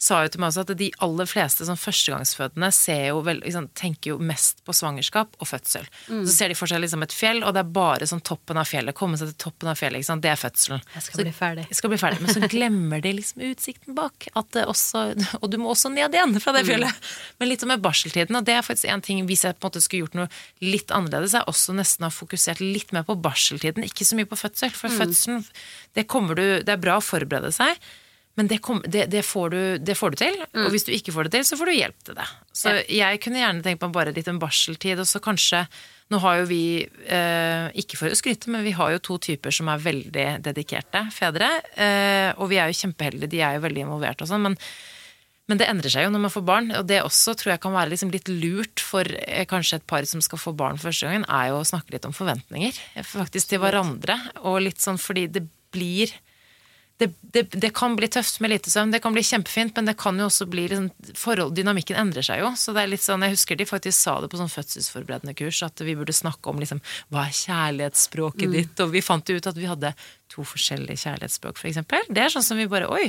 [0.00, 3.66] sa jo til meg også at de aller fleste sånn førstegangsfødende ser jo vel, liksom,
[3.76, 5.84] tenker jo mest på svangerskap og fødsel.
[6.08, 6.22] Mm.
[6.24, 8.64] Så ser de for seg liksom et fjell, og det er bare sånn toppen av
[8.70, 8.96] fjellet.
[8.96, 10.80] Komme seg til toppen av fjellet, det er fødselen.
[10.94, 11.66] Jeg skal Så- bli ferdig.
[11.68, 12.20] Jeg skal bli ferdig.
[12.24, 14.28] Men så glemmer de liksom utsikten bak.
[14.34, 15.04] Også,
[15.42, 16.56] og du må også ned igjen fra Mm.
[16.56, 16.94] det fjellet.
[17.38, 19.70] Men litt om med barseltiden, og det er faktisk en ting hvis jeg på en
[19.70, 20.28] måte skulle gjort noe
[20.62, 24.38] litt annerledes, er også nesten ha fokusert litt mer på barseltiden, ikke så mye på
[24.40, 24.70] fødsel.
[24.72, 24.98] For Mm.
[24.98, 25.44] fødselen,
[25.94, 27.76] det du Det er bra å forberede seg.
[28.40, 31.12] Men det, kom, det, det, får du, det får du til, og hvis du ikke
[31.12, 32.28] får det til, så får du hjelp til det.
[32.56, 35.66] Så jeg kunne gjerne tenkt meg bare litt en barseltid, og så kanskje
[36.10, 39.54] Nå har jo vi, eh, ikke for å skryte, men vi har jo to typer
[39.54, 41.46] som er veldig dedikerte fedre.
[41.78, 44.56] Eh, og vi er jo kjempeheldige, de er jo veldig involvert og sånn, men,
[45.46, 46.72] men det endrer seg jo når man får barn.
[46.80, 50.08] Og det også tror jeg kan være liksom litt lurt for eh, kanskje et par
[50.10, 52.82] som skal få barn første gangen, er jo å snakke litt om forventninger.
[53.06, 54.18] Faktisk til hverandre.
[54.42, 56.10] Og litt sånn fordi det blir
[57.00, 59.94] det, det, det kan bli tøft med lite søvn, det kan bli kjempefint, men det
[60.00, 62.50] kan jo også bli liksom, forhold, Dynamikken endrer seg jo.
[62.60, 65.62] Så det er litt sånn, Jeg husker de faktisk sa det på sånn fødselsforberedende kurs,
[65.64, 68.82] at vi burde snakke om liksom, hva er kjærlighetsspråket ditt?
[68.84, 69.94] Og vi fant jo ut at vi hadde
[70.30, 71.80] to forskjellige kjærlighetsspråk, f.eks.
[72.12, 73.08] Det er sånn som vi bare Oi!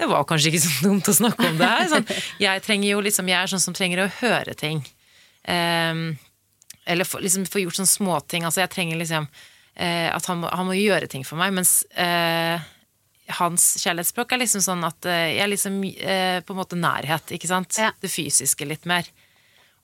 [0.00, 1.86] Det var kanskje ikke så dumt å snakke om det her.
[1.92, 4.82] Sånn, jeg trenger jo liksom, jeg er sånn som trenger å høre ting.
[5.48, 6.10] Um,
[6.84, 8.44] eller få, liksom, få gjort sånne småting.
[8.48, 11.80] Altså, jeg trenger liksom uh, at han må, han må gjøre ting for meg, mens
[11.96, 12.60] eh,
[13.38, 17.34] hans kjærlighetsspråk er liksom sånn at eh, jeg er liksom eh, på en måte nærhet,
[17.36, 17.78] ikke sant?
[17.80, 17.92] Ja.
[18.00, 19.08] Det fysiske litt mer.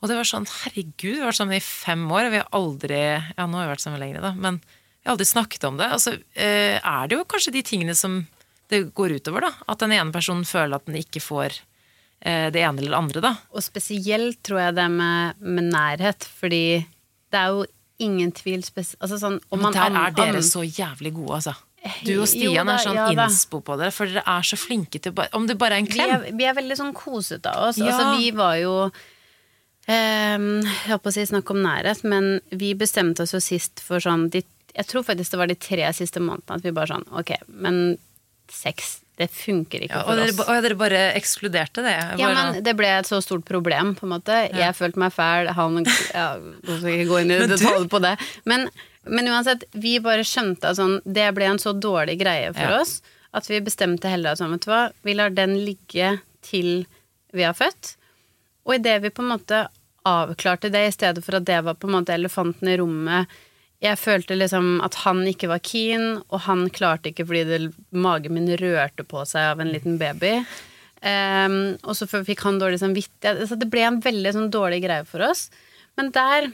[0.01, 2.51] Og det var sånn, herregud, vi har vært sammen i fem år, og vi har
[2.57, 5.79] aldri Ja, nå har vi vært sammen lenger, da, men vi har aldri snakket om
[5.81, 5.93] det.
[5.99, 8.25] Altså, eh, er det jo kanskje de tingene som
[8.73, 9.53] det går utover, da.
[9.71, 11.63] At den ene personen føler at den ikke får
[12.27, 13.31] det ene eller det andre, da.
[13.55, 16.81] Og spesielt tror jeg det med, med nærhet, fordi
[17.31, 17.67] det er jo
[18.03, 21.55] ingen tvil spes altså sånn, om man der er dere så jævlig gode, altså.
[22.07, 25.01] Du og Stian da, er sånn ja innspo på dere, for dere er så flinke
[25.03, 26.15] til bare Om det bare er en vi klem.
[26.17, 27.79] er, vi er veldig sånn kosete av oss.
[27.81, 27.93] Ja.
[27.93, 28.75] Altså, vi var jo
[29.87, 33.83] ehm, Jeg holdt på å si snakk om nærhet, men vi bestemte oss jo sist
[33.85, 34.45] for sånn de,
[34.77, 37.97] Jeg tror faktisk det var de tre siste månedene at vi bare sånn Ok, men
[38.53, 40.49] sex, det funker ikke Ja, for dere, oss.
[40.49, 41.95] og dere bare ekskluderte det.
[41.99, 42.19] Bare...
[42.21, 44.37] Ja, men det ble et så stort problem, på en måte.
[44.53, 46.27] Jeg følte meg fæl, han ja,
[46.63, 48.13] skal ikke gå inn i Men på det.
[48.47, 48.69] Men,
[49.07, 52.81] men uansett, vi bare skjønte at sånn, det ble en så dårlig greie for Ja.
[52.83, 53.01] oss
[53.37, 56.87] at vi bestemte heller at sånn, vet du hva, vi lar den ligge til
[57.37, 57.97] vi har født.
[58.67, 59.67] Og idet vi på en måte
[60.07, 63.27] avklarte det, i stedet for at det var på en måte elefanten i rommet
[63.83, 67.59] Jeg følte liksom at han ikke var keen, og han klarte ikke fordi det,
[67.93, 70.47] magen min rørte på seg av en liten baby.
[71.03, 73.45] Um, og så fikk han dårlig samvittighet.
[73.51, 75.51] Så det ble en veldig sånn dårlig greie for oss.
[75.99, 76.49] Men der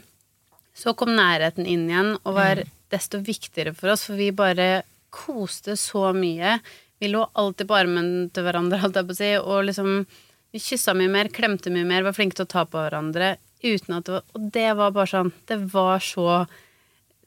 [0.75, 4.83] så kom nærheten inn igjen og var desto viktigere for oss, for vi bare
[5.13, 6.59] koste så mye.
[7.03, 10.05] Vi lå alltid på armen til hverandre, holdt jeg på å si, og liksom
[10.53, 13.95] Vi kyssa mye mer, klemte mye mer, var flinke til å ta på hverandre uten
[13.97, 16.27] at det var Og det var bare sånn Det var så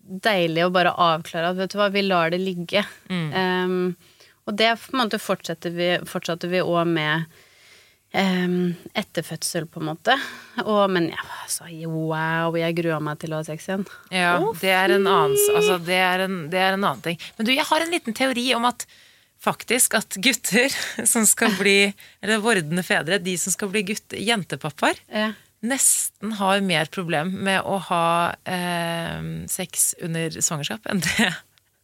[0.05, 2.83] deilig å bare avklare at vet du hva, vi lar det ligge.
[3.09, 3.95] Um,
[4.45, 5.71] og det på en måte fortsatte
[6.51, 7.25] vi òg med
[8.15, 10.15] etter fødsel, på en måte.
[10.63, 13.83] Og, men jeg var så wow, jeg grua meg til å ha sex igjen.
[14.13, 17.19] Ja, det er en annen altså, det, er en, det er en annen ting.
[17.37, 18.85] Men du, jeg har en liten teori om at
[19.45, 20.71] faktisk at gutter
[21.11, 21.91] som skal bli
[22.23, 25.33] Eller vordende fedre, de som skal bli gutt, jentepappaer, Ja.
[25.65, 28.07] nesten har mer problem med å ha
[28.45, 29.19] eh,
[29.51, 31.33] sex under svangerskap enn det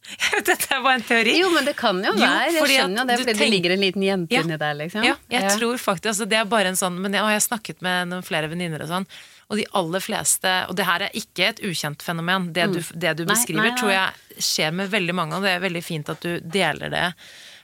[0.46, 1.34] Dette bare en teori.
[1.38, 2.48] Jo, men det kan jo Jo, være.
[2.56, 4.42] Jeg skjønner jo det, fordi fordi det ligger en liten jente Ja.
[4.42, 5.04] inni der, liksom.
[5.06, 7.44] Ja, jeg tror faktisk altså, Det er bare en sånn Men jeg, og jeg har
[7.46, 9.06] snakket med noen flere venninner og sånn,
[9.48, 12.50] og de aller fleste Og det her er ikke et ukjent fenomen.
[12.56, 13.80] Det du, det du beskriver, Nei, nei, nei.
[13.80, 17.06] tror jeg skjer med veldig mange, og det er veldig fint at du deler det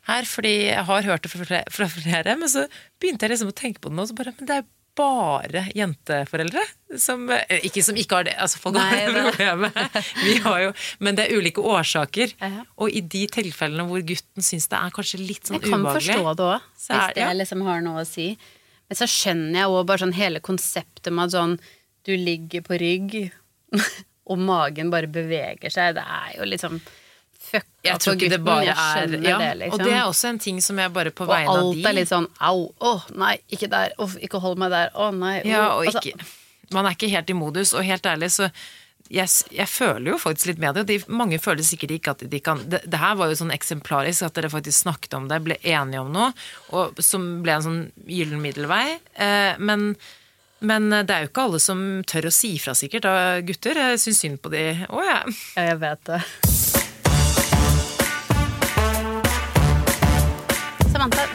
[0.08, 0.24] her.
[0.30, 2.66] Fordi jeg har hørt det fra flere, fra flere men så
[3.00, 5.62] begynte jeg liksom å tenke på det nå, og så bare Men det er bare
[5.76, 6.64] jenteforeldre
[7.00, 10.12] som eh, Ikke som ikke har det, altså folk Nei, har det- problemet.
[10.24, 10.72] Vi har jo,
[11.04, 12.34] men det er ulike årsaker.
[12.42, 12.64] Ja.
[12.80, 16.14] Og i de tilfellene hvor gutten syns det er kanskje litt sånn Jeg kan ubehagelig
[16.18, 17.32] forstå det òg, hvis det ja.
[17.36, 18.28] liksom har noe å si.
[18.88, 21.58] Men så skjønner jeg òg bare sånn hele konseptet med at sånn
[22.08, 23.18] du ligger på rygg,
[24.30, 25.94] og magen bare beveger seg.
[25.98, 26.80] Det er jo liksom
[27.50, 29.76] fucka Jeg tror ikke det bare er ja, det, liksom.
[29.76, 31.96] Og det er også en ting som jeg bare på og vegne av alt er
[31.96, 35.38] litt sånn au, å nei, ikke der, uff, ikke hold meg der, å nei.
[35.48, 36.28] Ja, og Altså, ikke
[36.74, 38.50] Man er ikke helt i modus, og helt ærlig så
[39.08, 40.84] jeg, jeg føler jo faktisk litt med det.
[40.84, 43.54] og De, mange føler sikkert ikke at de kan det, det her var jo sånn
[43.54, 46.30] eksemplarisk, at dere faktisk snakket om det, ble enige om noe,
[46.76, 48.98] og som ble en sånn gyllen middelvei.
[49.16, 49.90] Eh, men,
[50.60, 53.80] men det er jo ikke alle som tør å si fra, sikkert, av gutter.
[53.88, 54.68] Jeg syns synd på de.
[54.88, 55.20] Å ja.
[55.56, 56.22] ja, jeg vet det.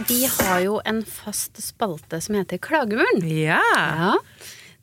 [0.08, 3.24] Vi har jo en fast spalte som heter Klagemuren.
[3.30, 3.62] Ja.
[3.70, 4.14] Ja.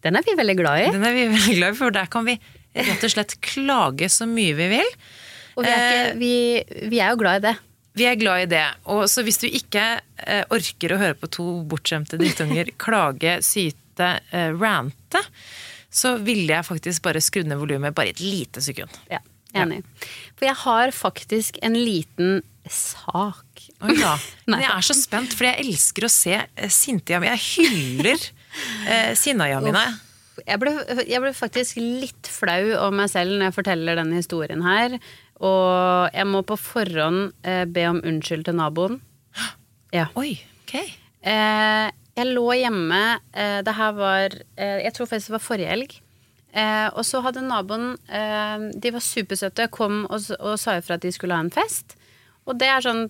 [0.05, 0.91] Den er vi veldig glad i.
[0.95, 1.95] Den er vi veldig glad i, for.
[1.95, 2.37] Der kan vi
[2.77, 4.95] rett og slett klage så mye vi vil.
[5.59, 7.57] Og vi er, ikke, vi, vi er jo glad i det.
[8.01, 8.67] Vi er glad i det.
[8.95, 14.15] Og så hvis du ikke eh, orker å høre på to bortskjemte drittunger klage, syte,
[14.31, 15.25] eh, rante,
[15.91, 18.95] så ville jeg faktisk bare skrudd ned volumet bare et lite sekund.
[19.11, 19.19] Ja,
[19.59, 19.81] Enig.
[20.39, 23.65] For jeg har faktisk en liten sak.
[23.81, 24.13] Oi da.
[24.51, 27.37] Men jeg er så spent, for jeg elsker å se eh, sinte Jamina.
[27.39, 28.29] Jeg hyller
[28.87, 29.85] eh, sinna Jamina.
[30.47, 30.73] Jeg ble,
[31.05, 34.97] jeg ble faktisk litt flau over meg selv når jeg forteller denne historien her.
[35.41, 39.01] Og jeg må på forhånd eh, be om unnskyld til naboen.
[39.91, 40.05] Ja.
[40.15, 40.77] Oi, ok.
[41.27, 43.01] Eh, jeg lå hjemme,
[43.35, 45.97] eh, det her var eh, Jeg tror faktisk det var forrige helg.
[46.55, 51.03] Eh, og så hadde naboen eh, De var supersøte, kom og, og sa ifra at
[51.03, 51.97] de skulle ha en fest.
[52.51, 53.05] Og det er sånn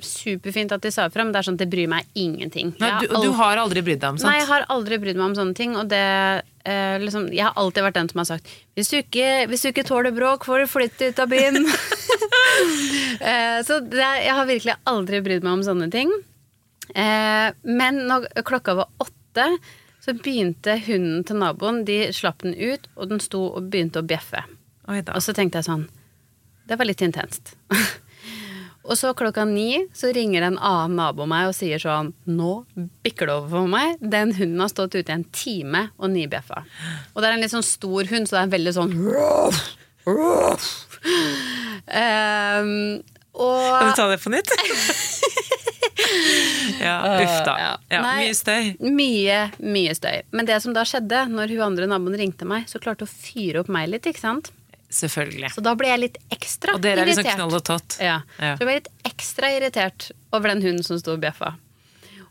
[0.00, 2.72] superfint at de sa ifra, men det er sånn det bryr meg ingenting.
[2.80, 4.30] Nei, Jeg har du, du har aldri brydd deg om sånt?
[4.30, 5.74] Nei, jeg har aldri brydd meg om sånne ting.
[5.76, 9.28] Og det eh, liksom, Jeg har alltid vært den som har sagt hvis du ikke,
[9.50, 11.60] hvis du ikke tåler bråk, får du flytte ut av byen.
[13.30, 16.12] eh, så det, jeg har virkelig aldri brydd meg om sånne ting.
[16.94, 19.50] Eh, men når klokka var åtte,
[20.00, 24.06] så begynte hunden til naboen De slapp den ut, og den sto og begynte å
[24.06, 24.44] bjeffe.
[24.86, 25.88] Og så tenkte jeg sånn
[26.64, 27.56] Det var litt intenst.
[28.86, 32.52] og så klokka ni så ringer en annen nabo meg og sier sånn Nå
[33.04, 33.86] bikker det over for meg.
[34.00, 36.58] Den hunden har stått ute i en time og nibjeffa.
[37.14, 38.92] Og det er en litt sånn stor hund, så det er en veldig sånn
[40.06, 40.22] um,
[43.36, 44.48] og Kan du ta det på nytt?
[46.80, 47.54] ja, uff da.
[47.60, 47.72] Ja.
[47.90, 48.14] Ja, Nei.
[48.22, 48.70] mye støy.
[48.80, 50.22] Mye, mye støy.
[50.36, 53.12] Men det som da skjedde, når hun andre naboen ringte meg, så klarte hun å
[53.12, 54.46] fyre opp meg litt, ikke sant?
[54.90, 55.50] Selvfølgelig.
[55.54, 57.40] Så da ble jeg litt ekstra Og dere er liksom irritert.
[57.40, 57.96] knoll og tott.
[58.00, 58.20] Ja.
[58.38, 58.52] Ja.
[58.56, 61.54] Så jeg ble litt ekstra irritert over den hunden som sto og bjeffa.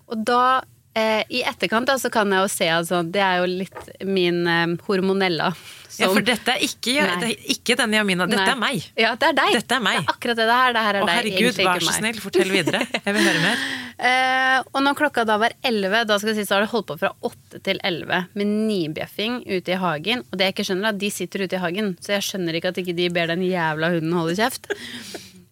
[0.08, 0.62] Og da,
[0.96, 4.46] i etterkant, da, så kan jeg jo se at sånn, det er jo litt min
[4.48, 5.50] eh, hormonella.
[5.96, 8.28] Ja, for dette er ikke, det er ikke denne Jamina.
[8.28, 8.52] Dette Nei.
[8.52, 8.88] er meg.
[9.00, 9.54] Ja, det er deg.
[9.62, 10.00] Dette er meg.
[10.00, 10.76] Det er akkurat det her.
[10.76, 12.82] Det her er Å deg, herregud, vær så snill, fortell videre.
[12.98, 13.66] Jeg vil høre mer.
[13.96, 16.90] Eh, og når klokka da var 11, da skal jeg si, så har det holdt
[16.90, 20.26] på fra 8 til 11 med nibjeffing ute i hagen.
[20.28, 22.60] Og det jeg ikke skjønner, er at de sitter ute i hagen, så jeg skjønner
[22.60, 24.68] ikke at ikke de ber den jævla hunden holde kjeft.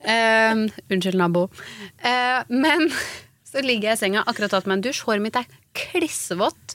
[0.04, 0.52] Eh,
[0.92, 1.46] unnskyld, nabo.
[2.04, 2.90] Eh, men
[3.54, 6.74] så ligger jeg i senga, akkurat tatt meg en dusj, håret mitt er klissvått.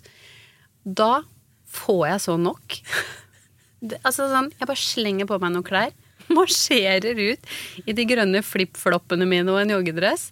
[0.87, 1.25] Da
[1.75, 2.77] får jeg så nok.
[3.79, 5.93] Det, altså sånn, Jeg bare slenger på meg noen klær,
[6.38, 7.51] marsjerer ut
[7.87, 10.31] i de grønne flip-floppene mine og en joggedress.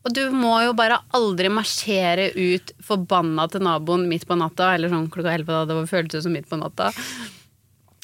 [0.00, 4.72] Og du må jo bare aldri marsjere ut forbanna til naboen midt på natta.
[4.74, 5.66] Eller sånn klokka elleve, da.
[5.68, 6.88] Det føltes som midt på natta.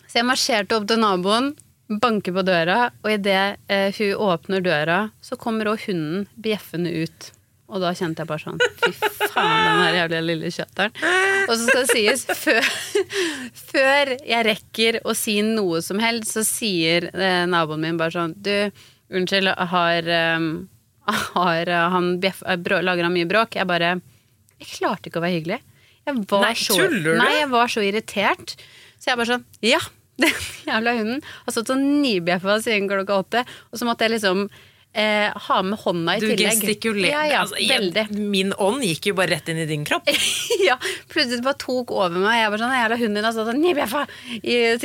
[0.05, 1.55] Så jeg marsjerte opp til naboen,
[1.89, 7.31] banker på døra, og idet eh, hun åpner døra, så kommer òg hunden bjeffende ut.
[7.67, 10.93] Og da kjente jeg bare sånn Fy faen, den her jævla lille kjøtteren.
[11.47, 12.69] Og så skal det sies, før,
[13.73, 18.37] før jeg rekker å si noe som helst, så sier eh, naboen min bare sånn
[18.39, 18.55] Du,
[19.11, 20.47] unnskyld, har, eh,
[21.35, 23.59] har han bjeff, eh, lager han mye bråk?
[23.59, 23.97] Jeg bare
[24.61, 25.61] Jeg klarte ikke å være hyggelig.
[26.07, 27.19] Jeg var Nei, så, tuller du?
[27.19, 28.57] Nei, jeg var så irritert.
[28.97, 29.83] Så jeg bare sånn Ja!
[30.23, 30.33] Den
[30.65, 33.43] jævla hunden har stått og nibjeffa siden klokka åtte.
[33.69, 34.47] Og så måtte jeg liksom
[34.97, 36.57] eh, ha med hånda i Du tillegg.
[36.61, 37.13] gestikulerer.
[37.13, 40.09] Ja, ja, altså, jeg- min ånd gikk jo bare rett inn i din kropp.
[40.69, 40.77] ja,
[41.13, 42.41] plutselig bare tok over meg.
[42.41, 43.63] Jeg bare sånn, jævla hunden din altså, sånn,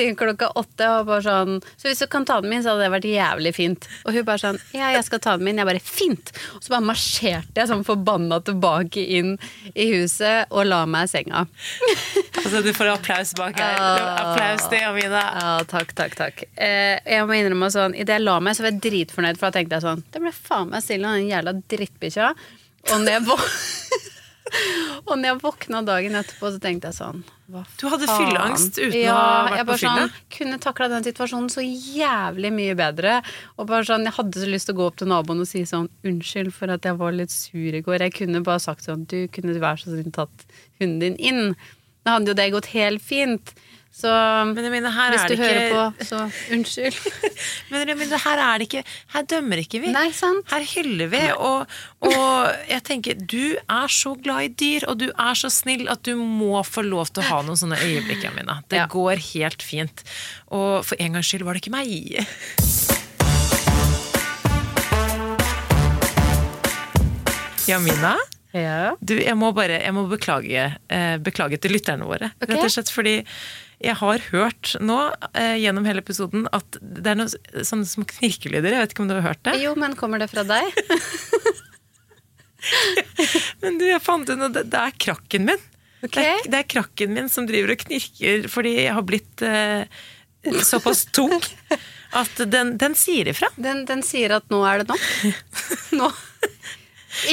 [0.01, 0.89] i klokka åtte.
[0.99, 3.53] Og bare sånn, så hvis du kan ta den min, så hadde det vært jævlig
[3.55, 3.87] fint.
[4.05, 5.57] Og hun bare sånn, ja, jeg skal ta den min.
[5.61, 6.31] Jeg bare, fint!
[6.55, 9.37] Og så bare marsjerte jeg sånn forbanna tilbake inn
[9.75, 11.47] i huset og la meg i senga.
[12.41, 13.75] Altså, du får applaus bak her.
[13.77, 14.31] Ah.
[14.31, 15.19] Applaus til Amina.
[15.35, 16.41] Ja, takk, takk, takk.
[16.57, 19.59] Eh, jeg må innrømme sånn, idet jeg la meg, så var jeg dritfornøyd, for da
[19.59, 22.31] tenkte jeg sånn, det ble faen meg stille, den jævla drittbikkja.
[22.89, 23.41] Og når jeg
[25.07, 28.97] Og når jeg våkna dagen etterpå, så tenkte jeg sånn Hva Du hadde fylleangst uten
[28.97, 29.93] ja, å ha vært på fylla?
[29.93, 33.19] sånn, jeg Kunne takla den situasjonen så jævlig mye bedre.
[33.57, 35.63] Og bare sånn, Jeg hadde så lyst til å gå opp til naboen og si
[35.69, 38.07] sånn Unnskyld for at jeg var litt sur i går.
[38.07, 40.47] Jeg kunne bare sagt sånn Du kunne være så snill tatt
[40.81, 41.55] hunden din inn.
[42.03, 43.53] Da hadde jo det gått helt fint.
[43.91, 44.07] Så
[44.55, 45.47] Men jeg mener, her hvis er du ikke...
[45.51, 46.19] hører på, så
[46.55, 46.95] unnskyld.
[47.73, 49.91] Men jeg mener, her er det ikke Her dømmer ikke vi.
[49.91, 50.47] Nei, sant?
[50.49, 51.67] Her hyller vi, og,
[52.07, 56.01] og jeg tenker du er så glad i dyr, og du er så snill at
[56.07, 58.23] du må få lov til å ha noen sånne øyeblikk.
[58.71, 58.87] Det Ja.
[58.87, 60.03] går helt fint.
[60.49, 62.25] Og for en gangs skyld var det ikke meg.
[67.67, 68.15] Jamina,
[68.53, 68.95] Ja.
[68.99, 72.31] du, jeg må bare jeg må beklage, eh, beklage til lytterne våre.
[72.41, 72.55] Okay.
[72.55, 73.13] Rett og slett fordi
[73.81, 74.97] jeg har hørt nå
[75.33, 77.31] eh, gjennom hele episoden at det er noen
[77.65, 78.75] sånne små knirkelyder.
[78.75, 79.57] Jeg vet ikke om du har hørt det?
[79.63, 80.69] Jo, men kommer det fra deg?
[83.61, 84.51] Men du, jeg fant ut noe.
[84.53, 85.63] Det, det er krakken min.
[86.01, 86.21] Okay.
[86.21, 89.83] Det, er, det er krakken min som driver og knirker fordi jeg har blitt eh,
[90.65, 91.33] såpass tung
[92.21, 93.49] at den, den sier ifra.
[93.57, 95.41] Den, den sier at nå er det nok.
[95.99, 96.11] Nå.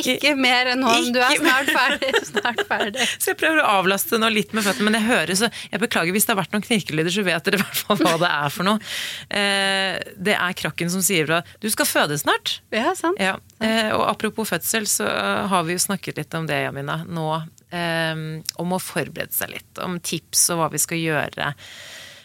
[0.01, 0.93] Ikke mer enn nå.
[1.15, 2.11] Du er snart ferdig.
[2.27, 3.07] Snart ferdig.
[3.23, 6.15] Så jeg prøver å avlaste nå litt med føttene, men jeg hører så Jeg beklager
[6.17, 8.55] hvis det har vært noen knirkelyder, så vet dere i hvert fall hva det er
[8.55, 8.91] for noe.
[9.29, 11.43] Eh, det er krakken som sier fra.
[11.63, 12.59] Du skal føde snart.
[12.75, 13.21] Ja, sant.
[13.23, 13.37] Ja.
[13.65, 15.07] Eh, og apropos fødsel, så
[15.53, 17.29] har vi jo snakket litt om det, Jamina, nå.
[17.71, 18.27] Eh,
[18.63, 19.85] om å forberede seg litt.
[19.85, 21.55] Om tips og hva vi skal gjøre.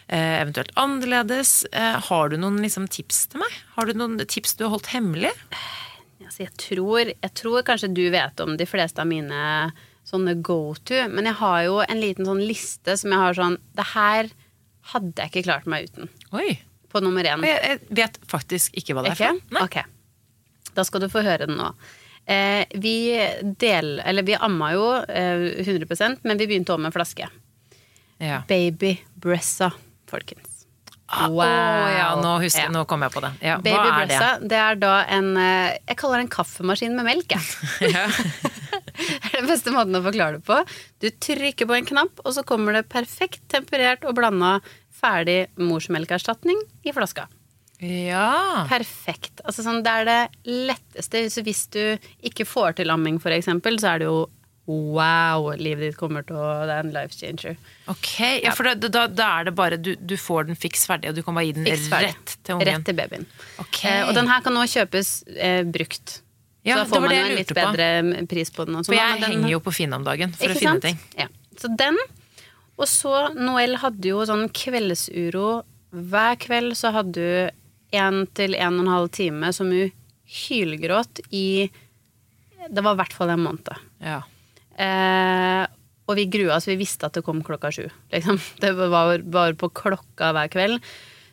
[0.08, 1.64] Eh, eventuelt annerledes.
[1.72, 3.56] Eh, har du noen liksom, tips til meg?
[3.78, 5.32] Har du noen tips du har holdt hemmelig?
[6.26, 9.72] Altså, jeg, tror, jeg tror kanskje du vet om de fleste av mine
[10.04, 13.54] sånne go to, men jeg har jo en liten sånn liste som jeg har sånn
[13.72, 14.28] Det her
[14.92, 16.10] hadde jeg ikke klart meg uten.
[16.36, 16.58] Oi.
[16.92, 17.44] På nummer én.
[17.48, 19.84] Jeg, jeg vet faktisk ikke hva det er for Okay.
[19.84, 20.72] Ok.
[20.74, 21.70] Da skal du få høre den nå.
[22.26, 22.96] Eh, vi
[23.60, 27.28] del, eller vi amma jo eh, 100% men vi begynte òg med en flaske.
[28.22, 28.42] Ja.
[28.48, 29.72] Baby Bressa,
[30.08, 30.53] folkens.
[31.08, 31.44] Ah, Wow.
[31.44, 32.70] Å, ja, nå, husker, Ja.
[32.72, 33.32] nå kom jeg på det.
[33.44, 34.48] Ja, Baby er det?
[34.48, 37.44] Det er da en eh, Jeg kaller det en kaffemaskin med melk, jeg.
[37.94, 38.06] Ja.
[38.94, 40.56] Det er den beste måten å forklare det på.
[41.02, 44.60] Du trykker på en knapp, og så kommer det perfekt temperert og blanda
[44.94, 47.26] ferdig morsmelkerstatning i flaska.
[47.82, 48.64] ja.
[48.70, 49.42] Perfekt.
[49.44, 51.24] Altså sånn, det er det letteste.
[51.30, 54.28] Så hvis du ikke får til amming, eksempel, så er det jo
[54.66, 57.56] wow, livet ditt kommer til å Det er en life changer.
[57.92, 58.10] Ok,
[58.42, 61.18] ja, for da, da, da er det bare du, du får den fiks ferdig, og
[61.18, 62.66] du kan bare gi den rett til ungen.
[62.70, 63.26] Rett til babyen.
[63.60, 63.98] Okay.
[64.00, 66.20] Eh, og den her kan nå kjøpes eh, brukt.
[66.64, 67.58] Ja, så da får man jo en litt på.
[67.60, 68.78] bedre pris på den.
[68.78, 70.86] Og sånn, For jeg den- henger jo på Finn om dagen for å finne sant?
[70.88, 70.98] ting.
[71.20, 71.28] Ja.
[71.60, 71.98] Så den.
[72.80, 75.62] Og så Noel hadde jo sånn kveldsuro.
[75.92, 77.50] Hver kveld så hadde hun
[77.94, 79.92] en til en og en halv time som hun
[80.24, 81.70] hylgråt i
[82.64, 83.68] Det var i hvert fall en måned.
[84.00, 84.22] Ja.
[84.80, 85.64] Eh,
[86.04, 87.86] og vi grua oss, vi visste at det kom klokka sju.
[88.12, 88.40] Liksom.
[88.62, 90.84] Det var bare på klokka hver kveld.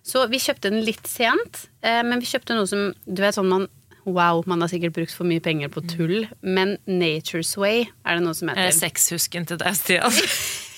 [0.05, 3.51] Så vi kjøpte den litt sent, eh, men vi kjøpte noe som Du vet sånn
[3.51, 3.69] man
[4.01, 8.23] Wow, man har sikkert brukt for mye penger på tull, men Nature's Way er det
[8.25, 8.71] noe som heter.
[8.71, 10.09] Eh, sexhusken til deg, Stian?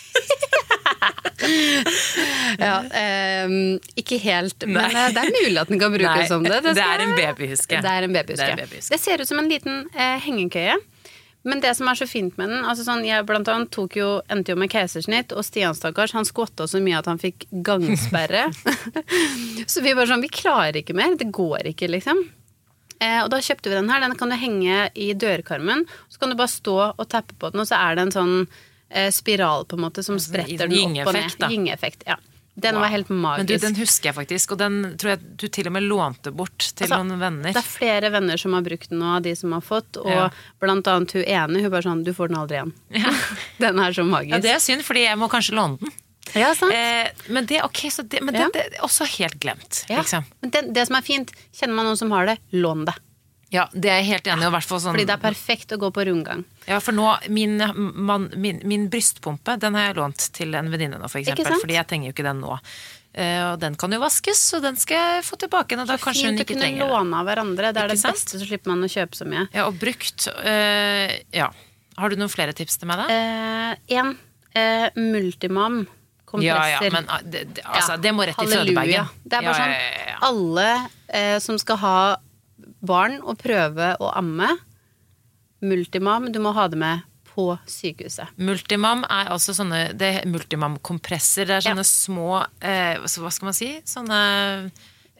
[2.59, 3.49] Ja, eh,
[3.99, 4.89] ikke helt, men Nei.
[4.91, 6.59] eh, det er mulig at den kan brukes Nei, som det.
[6.63, 6.79] det skal-.
[6.79, 7.81] Det er en babyhuske.
[7.83, 10.77] Det baby Det, baby det ser ut som en liten eh, hengekøye.
[11.43, 14.09] Men det som er så fint med den altså sånn, Jeg blant annet tok jo,
[14.31, 18.45] endte jo med keisersnitt, og Stian stakkars, han skvatta så mye at han fikk gangsperre.
[19.71, 21.17] så vi bare sånn Vi klarer ikke mer.
[21.19, 22.23] Det går ikke, liksom.
[23.03, 24.03] Eh, og da kjøpte vi den her.
[24.05, 25.83] Den kan du henge i dørkarmen.
[26.07, 28.35] Så kan du bare stå og tappe på den, og så er det en sånn
[28.89, 31.49] eh, spiral på en måte som spretter den opp og ned.
[31.51, 32.07] Gyngeffekt.
[32.07, 32.19] Ja.
[32.55, 32.81] Den Wow.
[32.83, 33.37] var helt magisk.
[33.39, 36.29] Men du, den husker jeg faktisk, og den tror jeg du til og med lånte
[36.37, 37.49] bort til Altså, noen venner.
[37.55, 40.11] Det er flere venner som har brukt den nå, av de som har fått, og
[40.11, 40.29] Ja.
[40.61, 42.73] blant annet hun ene, hun bare sånn, du får den aldri igjen.
[43.65, 44.35] den er så magisk.
[44.35, 45.91] Ja, det er synd, fordi jeg må kanskje låne den.
[46.35, 46.71] Ja, sant?
[46.73, 48.45] Eh, men det, okay, så det, men Ja.
[48.53, 49.99] det, det er også helt glemt, Ja.
[50.01, 50.23] liksom.
[50.41, 52.93] Men det, det som er fint, kjenner man noen som har det, lån det.
[53.53, 54.49] Ja, det er jeg helt enig i.
[54.49, 56.41] og sånn, Fordi det er perfekt å gå på rundgang.
[56.65, 60.97] Ja, for nå, min, man, min, min brystpumpe, den har jeg lånt til en venninne
[60.97, 61.59] nå, for eksempel.
[61.61, 62.57] Fordi jeg trenger jo ikke den nå.
[63.13, 66.17] Uh, og den kan jo vaskes, så den skal jeg få tilbake når da hun
[66.17, 67.69] Fint å kunne trenger låne av hverandre.
[67.69, 68.17] Det er Ikke det sant?
[68.17, 69.45] beste, så slipper man å kjøpe så mye.
[69.53, 70.25] Ja, og brukt.
[70.41, 71.51] Uh, ja.
[72.01, 73.19] Har du noen flere tips til meg, da?
[73.85, 73.99] Én.
[74.01, 74.15] en,
[74.57, 75.83] eh, multimam.
[76.41, 79.09] ja, ja, men ah, det, det, altså, Ja, det må rett i fødebagen.
[79.21, 80.69] Det er bare sånn, alle
[81.05, 81.97] eh, som skal ha
[82.83, 84.49] barn og prøve å amme,
[85.63, 88.29] multimam, du må ha det med på sykehuset.
[88.37, 91.47] Multimam er altså sånne Det er multimam-kompresser.
[91.49, 91.89] Det er sånne Ja.
[91.89, 93.69] små eh, Hva skal man si?
[93.89, 94.19] Sånne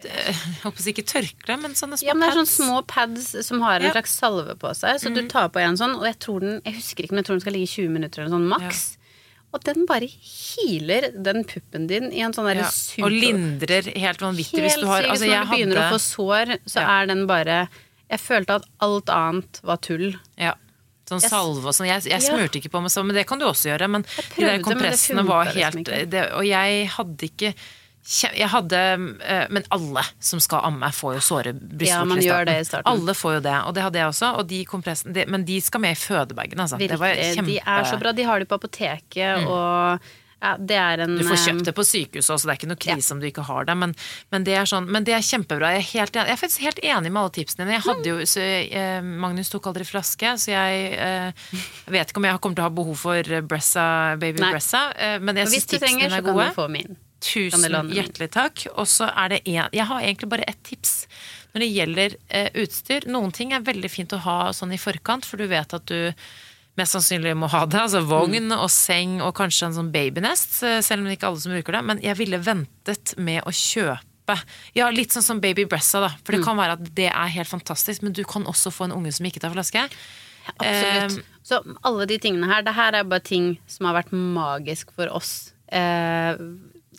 [0.04, 2.52] eh, Jeg håper ikke tørkle, men sånne små Ja, men det er pads.
[2.54, 3.92] sånne små pads som har en Ja.
[3.96, 5.00] Slags salve på seg.
[5.02, 7.26] Så du tar på en sånn, og jeg tror den Jeg husker ikke, men jeg
[7.32, 8.98] tror den skal ligge i 20 minutter eller sånn maks.
[9.54, 12.72] Og den bare healer den puppen din i en sånn derre ja.
[12.74, 16.56] super Og lindrer helt vanvittig hvis du har altså, Når du begynner å få sår,
[16.66, 16.88] så Ja.
[16.98, 17.68] er den bare
[18.10, 20.18] Jeg følte at alt annet var tull.
[20.38, 20.56] Ja.
[21.10, 21.88] Sånn Jeg salve og sånn.
[21.90, 23.90] Jeg, jeg smurte ikke på meg sånn, men det kan du også gjøre.
[23.90, 27.54] Men de der kompressene var liksom helt det, Og jeg hadde ikke
[28.04, 28.80] jeg hadde,
[29.24, 32.90] eh, Men alle som skal amme, får jo såre brystvorter Ja, i starten.
[32.92, 34.34] Alle får jo det, og det hadde jeg også.
[34.40, 36.78] Og de kompressen, de, men de skal med i fødebagen, altså.
[36.82, 37.48] Det var kjempe...
[37.54, 38.12] De er så bra.
[38.12, 40.04] De har de på apoteket, og
[40.44, 42.70] ja, det er en Du får eh, kjøpt det på sykehuset også, det er ikke
[42.74, 42.96] noe Ja.
[42.98, 43.76] krise om du ikke har det.
[43.80, 43.94] Men,
[44.34, 45.72] men, det, er sånn, men det er kjempebra.
[45.78, 47.78] Jeg er, helt, jeg er faktisk helt enig med alle tipsene dine.
[47.78, 51.48] Jeg hadde jo, så, eh, Magnus tok aldri flaske, så jeg eh,
[51.96, 53.88] vet ikke om jeg kommer til å ha behov for bressa,
[54.20, 54.52] baby Nei.
[54.58, 54.90] bressa.
[55.00, 56.92] Eh, men jeg syns tipsene trenger, dine er kan Hvis du få så Kan du
[56.92, 57.02] få min?
[57.96, 58.66] Hjertelig takk.
[58.76, 61.08] Og så er det én Jeg har egentlig bare ett tips.
[61.54, 65.26] Når det gjelder eh, utstyr, noen ting er veldig fint å ha sånn i forkant,
[65.26, 66.14] for du vet at du
[66.80, 67.78] mest sannsynlig må ha det.
[67.84, 71.34] Altså vogn og seng og kanskje en sånn babynest, eh, selv om det ikke er
[71.34, 71.84] alle som bruker det.
[71.92, 74.40] Men jeg ville ventet med å kjøpe
[74.74, 76.10] ja, litt sånn som Baby Bressa, da.
[76.24, 78.96] For det kan være at det er helt fantastisk, men du kan også få en
[78.96, 79.84] unge som ikke tar flaske.
[80.58, 81.20] Absolutt.
[81.20, 84.94] Eh, Så alle de tingene her, det her er bare ting som har vært magisk
[84.96, 85.52] for oss.
[85.68, 86.40] Eh,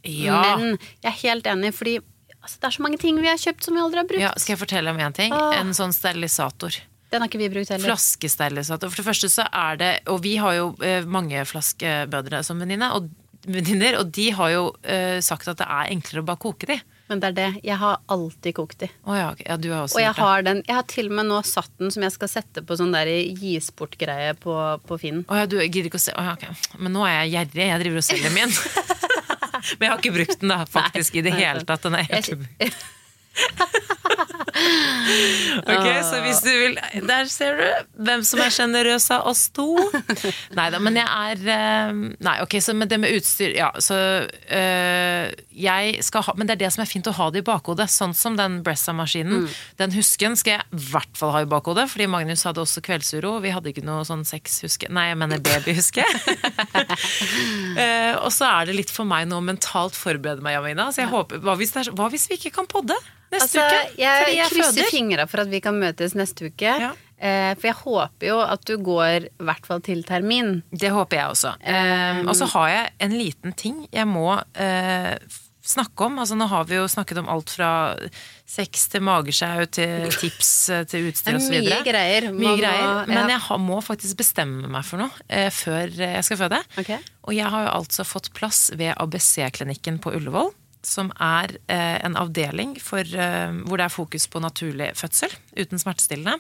[0.04, 0.56] Ja.
[0.60, 1.98] Men jeg er helt enig, fordi
[2.40, 4.24] altså, det er så mange ting vi har kjøpt som vi aldri har brukt.
[4.24, 5.34] ja, skal jeg fortelle om én ting?
[5.34, 5.58] Åh.
[5.60, 6.80] En sånn sterilisator.
[7.14, 7.92] Den har ikke vi brukt heller.
[7.92, 8.90] Flaskesterilisator.
[8.90, 12.90] For det første så er det Og vi har jo eh, mange flaskebødre som venninne,
[12.96, 13.06] og
[13.46, 16.78] venninner, og de har jo uh, sagt at det er enklere å bare koke de.
[17.10, 17.48] Men det er det.
[17.68, 18.88] Jeg har alltid kokt de.
[19.04, 19.42] Oh, ja, ok.
[19.44, 21.68] ja, du har også Og jeg har den Jeg har til og med nå satt
[21.76, 24.56] den som jeg skal sette på sånn der gis bort-greie på,
[24.88, 25.20] på Finn.
[25.28, 26.72] Oh, ja, du gidder ikke å se oh, ja, ok.
[26.80, 27.68] Men nå er jeg gjerrig.
[27.68, 28.56] Jeg driver og selger min.
[29.78, 31.86] Men jeg har ikke brukt den da, faktisk, i det Nei, hele tatt.
[31.86, 32.72] Den er helt Jeg,
[35.64, 36.76] Ok, så hvis du vil
[37.08, 39.66] Der ser du hvem som er sjenerøs av oss to.
[40.56, 41.92] Nei da, men jeg er eh,
[42.24, 46.56] Nei, ok, så med det med utstyr Ja, så øh, Jeg skal ha Men det
[46.56, 47.88] er det som er fint å ha det i bakhodet.
[47.92, 49.48] Sånn som den Bressa-maskinen.
[49.80, 53.36] Den husken skal jeg i hvert fall ha i bakhodet, fordi Magnus hadde også kveldsuro.
[53.44, 56.06] Vi hadde ikke noe sånn sexhuske Nei, jeg mener babyhuske.
[57.74, 60.86] Eh, og så er det litt for meg nå mentalt forberede meg, Jamina.
[60.94, 62.96] Så jeg håper, hva hvis, er, hva hvis vi ikke kan podde
[63.32, 64.02] neste altså, uke?
[64.02, 66.74] jeg, jeg krysser fingra for at vi kan møtes neste uke.
[66.84, 66.92] Ja.
[67.24, 70.58] Eh, for jeg håper jo at du går i hvert fall til termin.
[70.74, 71.54] Det håper jeg også.
[71.62, 75.14] Eh, og så har jeg en liten ting jeg må eh,
[75.64, 76.18] snakke om.
[76.20, 77.70] Altså, nå har vi jo snakket om alt fra
[78.44, 81.54] sex til magesjau til tips eh, til utstyr osv.
[81.54, 82.28] mye greier.
[82.34, 83.06] Mye må- greier.
[83.08, 83.38] Men ja.
[83.38, 86.60] jeg må faktisk bestemme meg for noe eh, før jeg skal føde.
[86.80, 87.00] Okay.
[87.24, 90.52] Og jeg har jo altså fått plass ved ABC-klinikken på Ullevål.
[90.84, 95.80] Som er eh, en avdeling for, eh, hvor det er fokus på naturlig fødsel uten
[95.80, 96.34] smertestillende.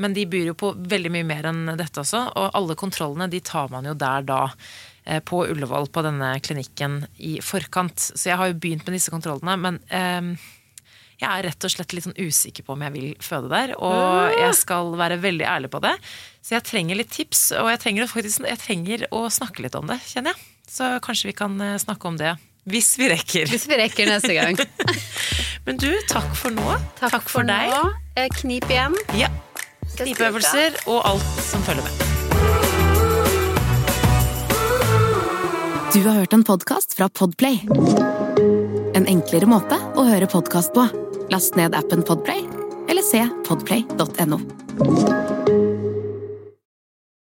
[0.00, 3.42] Men de byr jo på veldig mye mer enn dette også, og alle kontrollene de
[3.44, 4.46] tar man jo der da.
[5.04, 7.98] eh, På Ullevål, på denne klinikken i forkant.
[8.16, 10.48] Så jeg har jo begynt med disse kontrollene, men eh,
[11.22, 13.74] jeg er rett og slett litt sånn usikker på om jeg vil føde der.
[13.78, 15.92] Og jeg skal være veldig ærlig på det.
[16.40, 19.86] Så jeg trenger litt tips, og jeg trenger, faktisk, jeg trenger å snakke litt om
[19.86, 20.48] det, kjenner jeg.
[20.72, 22.32] Så kanskje vi kan snakke om det
[22.68, 23.48] hvis vi rekker.
[23.50, 24.58] Hvis vi rekker neste gang.
[25.66, 26.76] Men du, takk for nå.
[27.00, 27.70] Takk, for, deg.
[27.70, 27.90] nå.
[28.18, 28.96] Eh, Knip igjen.
[29.18, 29.30] Ja.
[29.98, 31.92] Knipeøvelser og alt som følger med.
[35.92, 37.60] Du har hørt en podkast fra Podplay.
[38.96, 40.86] En enklere måte å høre podkast på.
[41.32, 42.46] Last ned appen Podplay,
[42.88, 44.40] eller se podplay.no.